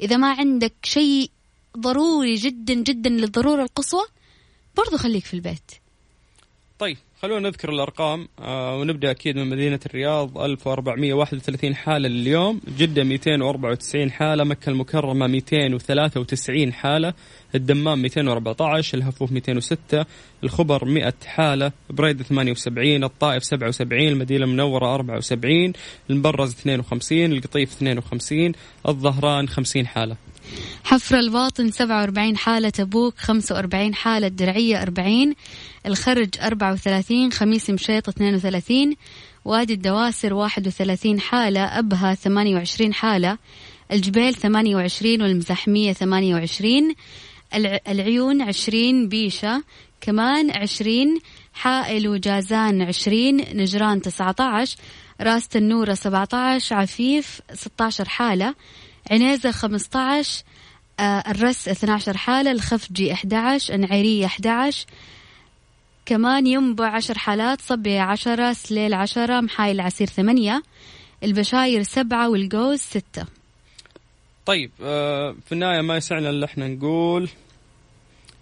إذا 0.00 0.16
ما 0.16 0.32
عندك 0.32 0.74
شيء 0.82 1.30
ضروري 1.78 2.34
جدا 2.34 2.74
جدا 2.74 3.10
للضرورة 3.10 3.62
القصوى 3.62 4.04
برضو 4.76 4.96
خليك 4.96 5.24
في 5.24 5.34
البيت. 5.34 5.70
طيب. 6.78 6.96
خلونا 7.22 7.48
نذكر 7.48 7.70
الأرقام 7.70 8.28
آه 8.38 8.76
ونبدأ 8.76 9.10
أكيد 9.10 9.36
من 9.36 9.46
مدينة 9.50 9.80
الرياض 9.86 10.38
1431 10.38 11.74
حالة 11.74 12.08
لليوم 12.08 12.60
جدة 12.78 13.04
294 13.04 14.10
حالة 14.10 14.44
مكة 14.44 14.70
المكرمة 14.70 15.26
293 15.26 16.72
حالة 16.72 17.14
الدمام 17.54 18.02
214 18.02 18.98
الهفوف 18.98 19.32
206 19.32 20.04
الخبر 20.44 20.84
100 20.84 21.14
حالة 21.26 21.72
بريدة 21.90 22.24
78 22.24 23.04
الطائف 23.04 23.44
77 23.44 24.08
المدينة 24.08 24.44
المنورة 24.44 24.94
74 24.94 25.72
المبرز 26.10 26.52
52 26.52 27.32
القطيف 27.32 27.72
52 27.72 28.52
الظهران 28.88 29.48
50 29.48 29.86
حالة. 29.86 30.16
حفر 30.84 31.18
الباطن 31.18 31.70
47 31.70 32.36
حالة 32.36 32.68
تبوك 32.68 33.14
45 33.18 33.94
حالة 33.94 34.28
درعية 34.28 34.82
40 34.82 35.34
الخرج 35.86 36.28
34 36.42 37.32
خميس 37.32 37.70
مشيط 37.70 38.08
32 38.08 38.94
وادي 39.44 39.72
الدواسر 39.74 40.34
31 40.34 41.20
حالة 41.20 41.60
أبها 41.78 42.14
28 42.14 42.94
حالة 42.94 43.38
الجبيل 43.92 44.34
28 44.34 45.22
والمزحمية 45.22 45.92
28 45.92 46.94
الع- 47.54 47.80
العيون 47.88 48.42
20 48.42 49.08
بيشة 49.08 49.62
كمان 50.00 50.50
20 50.50 51.18
حائل 51.54 52.08
وجازان 52.08 52.82
20 52.82 53.36
نجران 53.36 54.02
19 54.02 54.76
راس 55.20 55.48
النورة 55.56 55.94
17 55.94 56.76
عفيف 56.76 57.40
16 57.54 58.08
حالة 58.08 58.54
عنيزة 59.10 59.50
15 59.50 60.44
آه، 61.00 61.02
الرس 61.02 61.68
12 61.68 62.16
حالة 62.16 62.50
الخفجي 62.52 63.12
11 63.12 63.74
النعيرية 63.74 64.26
11 64.26 64.86
كمان 66.06 66.46
ينبع 66.46 66.86
10 66.86 67.18
حالات 67.18 67.60
صبية 67.60 68.00
10 68.00 68.52
سليل 68.52 68.94
10 68.94 69.40
محايل 69.40 69.74
العسير 69.74 70.06
8 70.06 70.62
البشاير 71.24 71.82
7 71.82 72.28
والجوز 72.28 72.80
6 72.80 73.26
طيب 74.46 74.70
آه، 74.82 75.36
في 75.46 75.52
النهاية 75.52 75.80
ما 75.80 75.96
يسعنا 75.96 76.30
إلا 76.30 76.44
إحنا 76.46 76.68
نقول 76.68 77.28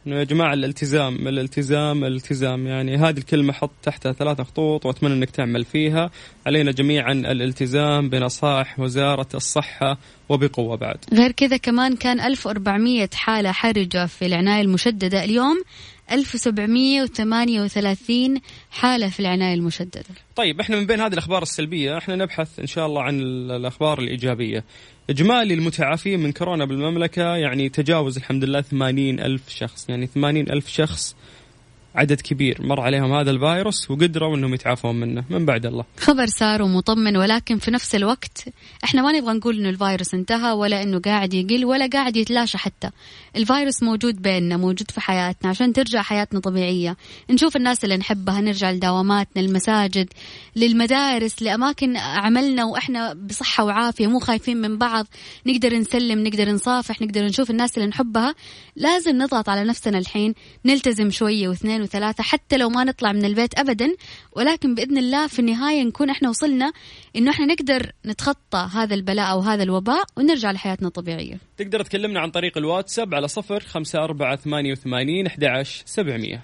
إنه 0.07 0.19
يا 0.19 0.25
جماعة 0.25 0.55
الالتزام 0.55 1.29
الالتزام 1.29 2.05
الالتزام. 2.05 2.67
يعني 2.67 2.97
هذه 2.97 3.19
الكلمة 3.19 3.53
حط 3.53 3.71
تحتها 3.83 4.12
ثلاثة 4.12 4.45
خطوط 4.45 4.87
وأتمنى 4.87 5.14
إنك 5.14 5.31
تعمل 5.31 5.64
فيها. 5.64 6.11
علينا 6.47 6.73
جميعا 6.73 7.12
الالتزام 7.12 8.09
بنصائح 8.09 8.81
وزارة 8.81 9.29
الصحة 9.35 9.99
وبقوة 10.29 10.77
بعد. 10.77 10.97
غير 11.12 11.33
كذا 11.33 11.57
كمان 11.57 11.97
كان 11.97 12.21
1400 12.21 13.09
حالة 13.14 13.53
حرجة 13.53 14.07
في 14.07 14.27
العناية 14.27 14.62
المشددة. 14.62 15.25
اليوم 15.25 15.62
1738 16.12 18.40
حالة 18.71 19.09
في 19.09 19.21
العناية 19.21 19.55
المشددة. 19.55 20.05
طيب 20.37 20.61
إحنا 20.61 20.77
من 20.77 20.87
بين 20.87 21.01
هذه 21.01 21.12
الأخبار 21.12 21.43
السلبية 21.43 21.99
إحنا 21.99 22.17
نبحث 22.17 22.59
إن 22.61 22.67
شاء 22.67 22.87
الله 22.87 23.03
عن 23.03 23.21
ال- 23.21 23.51
الأخبار 23.53 23.99
إجمالي 25.11 25.55
المتعافين 25.55 26.21
من 26.21 26.33
كورونا 26.33 26.64
بالمملكة 26.64 27.37
يعني 27.37 27.69
تجاوز 27.69 28.17
الحمد 28.17 28.45
لله 28.45 28.61
80 28.61 29.21
ألف 29.21 29.49
شخص 29.49 29.88
يعني 29.88 30.07
80 30.07 30.49
ألف 30.51 30.69
شخص 30.69 31.17
عدد 31.94 32.20
كبير 32.20 32.62
مر 32.62 32.80
عليهم 32.80 33.12
هذا 33.12 33.30
الفيروس 33.30 33.90
وقدروا 33.90 34.37
إنهم 34.37 34.54
يتعافون 34.54 35.00
منه 35.00 35.24
من 35.30 35.46
بعد 35.46 35.66
الله. 35.66 35.85
خبر 35.98 36.26
سار 36.26 36.62
ومطمن 36.62 37.16
ولكن 37.16 37.59
في 37.59 37.70
نفس 37.70 37.94
الوقت 37.94 38.44
إحنا 38.85 39.02
ما 39.02 39.12
نبغى 39.12 39.35
نقول 39.35 39.59
إنه 39.59 39.68
الفيروس 39.68 40.14
انتهى 40.14 40.52
ولا 40.52 40.83
إنه 40.83 41.00
قاعد 41.00 41.35
يقل 41.35 41.64
ولا 41.64 41.87
قاعد 41.87 42.16
يتلاشى 42.16 42.59
حتى. 42.59 42.90
الفيروس 43.37 43.83
موجود 43.83 44.22
بيننا 44.22 44.57
موجود 44.57 44.90
في 44.90 45.00
حياتنا 45.00 45.50
عشان 45.50 45.72
ترجع 45.72 46.02
حياتنا 46.02 46.40
طبيعية. 46.40 46.96
نشوف 47.30 47.57
الناس 47.57 47.85
اللي 47.85 47.96
نحبها 47.96 48.40
نرجع 48.40 48.70
لدواماتنا 48.70 49.42
المساجد 49.42 50.09
للمدارس 50.57 51.42
لأماكن 51.42 51.96
عملنا 51.96 52.64
وإحنا 52.64 53.14
بصحة 53.14 53.64
وعافية 53.64 54.07
مو 54.07 54.18
خايفين 54.18 54.57
من 54.57 54.78
بعض. 54.78 55.07
نقدر 55.46 55.74
نسلم 55.74 56.24
نقدر 56.24 56.50
نصافح 56.52 57.02
نقدر 57.02 57.24
نشوف 57.24 57.50
الناس 57.50 57.78
اللي 57.78 57.88
نحبها. 57.88 58.35
لازم 58.76 59.16
نضغط 59.16 59.48
على 59.48 59.64
نفسنا 59.64 59.98
الحين 59.98 60.35
نلتزم 60.64 61.11
شوية 61.11 61.48
واثنين 61.48 61.84
وثلاثة 61.85 62.23
حتى 62.23 62.57
لو 62.57 62.68
ما 62.68 62.85
نطلع 62.85 63.12
من 63.12 63.25
البيت 63.25 63.59
ابدا 63.59 63.94
ولكن 64.33 64.75
بإذن 64.75 64.99
الله 64.99 65.27
في 65.27 65.38
النهاية 65.38 65.83
نكون 65.83 66.11
إحنا 66.11 66.29
وصلنا 66.29 66.73
إنه 67.16 67.31
إحنا 67.31 67.47
نقدر 67.47 67.92
نتخطى 68.07 68.68
هذا 68.75 68.94
البلاء 68.94 69.31
أو 69.31 69.40
هذا 69.40 69.62
الوباء 69.62 70.05
ونرجع 70.16 70.51
لحياتنا 70.51 70.88
الطبيعية. 70.88 71.38
تقدر 71.57 71.83
تكلمنا 71.83 72.20
عن 72.20 72.31
طريق 72.31 72.59
الواتساب 72.59 73.14
على 73.14 73.29
0 73.29 73.61
5 73.61 74.05
4 74.05 74.37
88 74.37 75.27
11 75.27 75.83
700. 75.87 76.42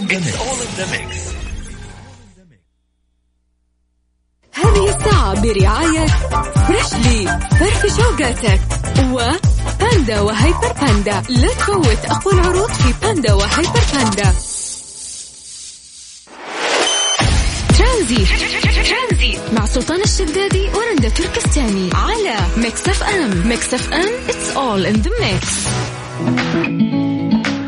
In 0.00 0.06
the 0.08 0.18
mix. 0.24 0.36
all 0.46 0.60
in 0.66 0.72
the 0.78 0.86
mix. 0.92 1.08
هذه 4.52 4.96
الساعة 4.96 5.42
برعاية 5.42 6.06
Freshly 6.66 7.38
فرفش 7.60 7.96
أوقاتك. 7.96 8.60
وباندا 9.12 10.20
وهيبر 10.20 10.72
باندا 10.80 11.22
لا 11.28 11.48
تفوت 11.48 12.04
أقوى 12.04 12.34
العروض 12.34 12.70
في 12.70 12.94
باندا 13.02 13.32
وهيبر 13.32 13.80
باندا 13.94 14.34
ترانزيت 17.78 19.38
مع 19.52 19.66
سلطان 19.66 20.00
الشدادي 20.02 20.68
ورندا 20.68 21.08
تركستاني. 21.08 21.90
على 21.94 22.36
Mix 22.56 22.88
FM 22.88 23.48
Mix 23.48 23.74
FM 23.74 24.12
it's 24.28 24.56
all 24.56 24.84
in 24.92 25.02
the 25.02 25.10
mix. 25.20 26.93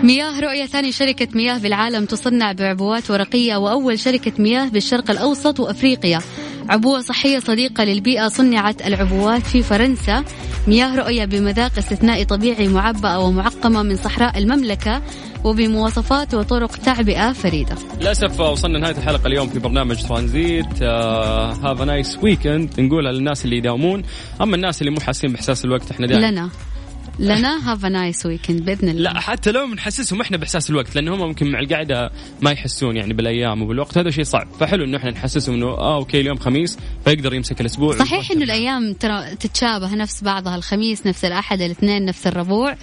مياه 0.07 0.40
رؤية 0.40 0.66
ثاني 0.66 0.92
شركة 0.92 1.29
مياه 1.35 1.59
بالعالم 1.59 2.05
تصنع 2.05 2.53
بعبوات 2.53 3.11
ورقية 3.11 3.57
وأول 3.57 3.99
شركة 3.99 4.33
مياه 4.38 4.69
بالشرق 4.69 5.11
الأوسط 5.11 5.61
وأفريقيا. 5.61 6.21
عبوة 6.69 7.01
صحية 7.01 7.38
صديقة 7.38 7.85
للبيئة 7.85 8.29
صنعت 8.29 8.87
العبوات 8.87 9.42
في 9.42 9.62
فرنسا. 9.62 10.25
مياه 10.66 10.97
رؤية 10.97 11.25
بمذاق 11.25 11.79
استثنائي 11.79 12.25
طبيعي 12.25 12.69
معبأة 12.69 13.19
ومعقمة 13.19 13.83
من 13.83 13.97
صحراء 13.97 14.38
المملكة 14.38 15.03
وبمواصفات 15.45 16.35
وطرق 16.35 16.77
تعبئة 16.77 17.33
فريدة. 17.33 17.77
للأسف 18.01 18.40
وصلنا 18.40 18.79
نهايه 18.79 18.97
الحلقة 18.97 19.27
اليوم 19.27 19.49
في 19.49 19.59
برنامج 19.59 20.03
ترانزيت. 20.03 20.83
have 20.83 21.83
nice 21.83 22.18
weekend 22.22 22.81
نقولها 22.81 23.12
للناس 23.12 23.45
اللي 23.45 23.57
يداومون. 23.57 24.03
أما 24.40 24.57
الناس 24.57 24.81
اللي 24.81 24.90
مو 24.90 25.01
حاسين 25.01 25.33
بإحساس 25.33 25.64
الوقت 25.64 25.90
إحنا 25.90 26.07
دائما 26.07 26.31
لنا. 26.31 26.51
لنا. 27.18 27.72
have 27.72 27.85
nice 27.85 28.26
weekend 28.26 28.64
بإذن 28.64 28.88
الله. 28.88 29.12
لا 29.12 29.20
حتى 29.20 29.52
لو 29.52 29.66
بنحسسهم 29.66 30.20
إحنا 30.20 30.37
بإحساس 30.37 30.70
الوقت 30.70 30.94
لأن 30.94 31.09
هم 31.09 31.18
ممكن 31.18 31.50
مع 31.50 31.61
القعدة 31.61 32.11
ما 32.40 32.50
يحسون 32.50 32.96
يعني 32.96 33.14
بالأيام 33.14 33.62
وبالوقت. 33.62 33.98
هذا 33.98 34.11
شيء 34.11 34.24
صعب. 34.24 34.48
فحلو 34.61 34.85
إنه 34.85 34.96
إحنا 34.96 35.11
نحسسهم 35.11 35.55
إنه 35.55 35.66
آه 35.66 35.96
okay 35.96 36.20
اليوم 36.20 36.37
خميس 36.37 36.79
فيقدر 37.05 37.35
يمسك 37.35 37.61
الأسبوع 37.61 37.98
صحيح 37.98 38.31
إنه 38.31 38.44
الأيام 38.44 38.92
ترى 38.92 39.37
تتشابه 39.37 39.94
نفس 39.94 40.24
بعضها 40.24 40.57
الخميس 40.57 41.07
نفس 41.07 41.24
الأحد 41.24 41.61
الاثنين 41.61 42.05
نفس 42.05 42.26
الربوع. 42.26 42.76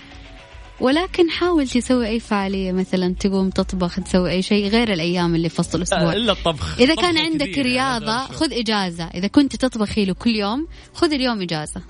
ولكن 0.80 1.30
حاول 1.30 1.67
تسوي 1.67 2.08
أي 2.08 2.19
فعالية 2.19 2.72
مثلا 2.72 3.15
تقوم 3.19 3.50
تطبخ 3.50 4.00
تسوي 4.00 4.32
أي 4.32 4.41
شيء 4.41 4.67
غير 4.67 4.93
الأيام 4.93 5.36
اللي 5.36 5.50
في 5.50 5.62
وسط 5.62 5.76
الأسبوع. 5.76 6.13
إلا 6.13 6.32
الطبخ. 6.32 6.80
إذا 6.80 6.96
كان 6.96 7.17
عندك 7.17 7.58
يعني 7.58 7.62
رياضة. 7.62 8.17
خذ 8.17 8.54
إجازة. 8.54 9.04
إذا 9.04 9.28
كنت 9.28 9.56
تطبخي 9.56 10.06
له 10.06 10.13
كل 10.13 10.30
يوم 10.30 10.67
خذ 10.93 11.13
اليوم 11.13 11.41
إجازة. 11.41 11.82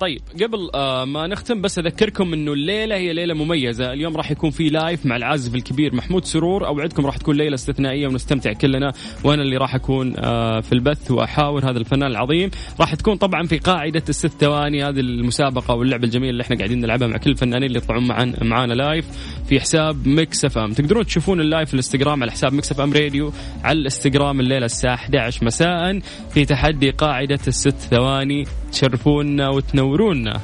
طيب 0.00 0.20
قبل 0.42 0.70
آه 0.74 1.04
ما 1.04 1.26
نختم 1.26 1.60
بس 1.60 1.78
أذكركم 1.78 2.32
إنه 2.32 2.52
الليلة 2.52 2.96
هي 2.96 3.12
ليلة 3.12 3.34
مميزة، 3.34 3.92
اليوم 3.92 4.16
راح 4.16 4.30
يكون 4.30 4.50
في 4.50 4.68
live 4.68 5.06
مع 5.06 5.16
العازف 5.16 5.54
الكبير 5.54 5.94
محمود 5.94 6.24
سرور، 6.24 6.66
أوعدكم 6.66 7.06
راح 7.06 7.16
تكون 7.16 7.36
ليلة 7.36 7.54
استثنائية 7.54 8.06
ونستمتع 8.06 8.52
كلنا، 8.52 8.92
وأنا 9.24 9.42
اللي 9.42 9.56
راح 9.56 9.74
أكون 9.74 10.14
آه 10.18 10.60
في 10.60 10.72
البث 10.72 11.10
وأحاور 11.10 11.70
هذا 11.70 11.78
الفنان 11.78 12.10
العظيم، 12.10 12.50
راح 12.80 12.94
تكون 12.94 13.16
طبعا 13.16 13.46
في 13.46 13.58
قاعدة 13.58 14.02
الست 14.08 14.26
ثواني 14.26 14.84
هذه 14.84 15.00
المسابقة 15.00 15.74
واللعبه 15.74 16.04
الجميله 16.04 16.30
اللي 16.30 16.42
إحنا 16.42 16.56
قاعدين 16.56 16.80
نلعبها 16.80 17.08
مع 17.08 17.16
كل 17.16 17.30
الفنانين 17.30 17.68
اللي 17.68 17.78
يطلعون 17.78 18.06
معنا 18.06 18.44
معانا 18.44 18.74
live 18.74 19.06
في 19.48 19.60
حساب 19.60 20.08
Mix 20.08 20.44
FM، 20.44 20.72
تقدرون 20.72 21.06
تشوفون 21.06 21.40
ال 21.40 21.46
live 21.46 21.68
في 21.68 21.74
الإنستغرام 21.74 22.22
على 22.22 22.32
حساب 22.32 22.52
Mix 22.52 22.72
FM 22.72 22.92
Radio. 22.92 23.32
على 23.64 23.78
الإنستغرام 23.78 24.40
الليلة 24.40 24.66
الساعة 24.66 24.94
11 24.94 25.44
مساء 25.44 25.98
في 26.34 26.44
تحدي 26.44 26.90
قاعدة 26.90 27.38
الست 27.48 27.76
ثواني. 27.78 28.44
تشرفونا 28.72 29.48
وتنورونا. 29.48 30.40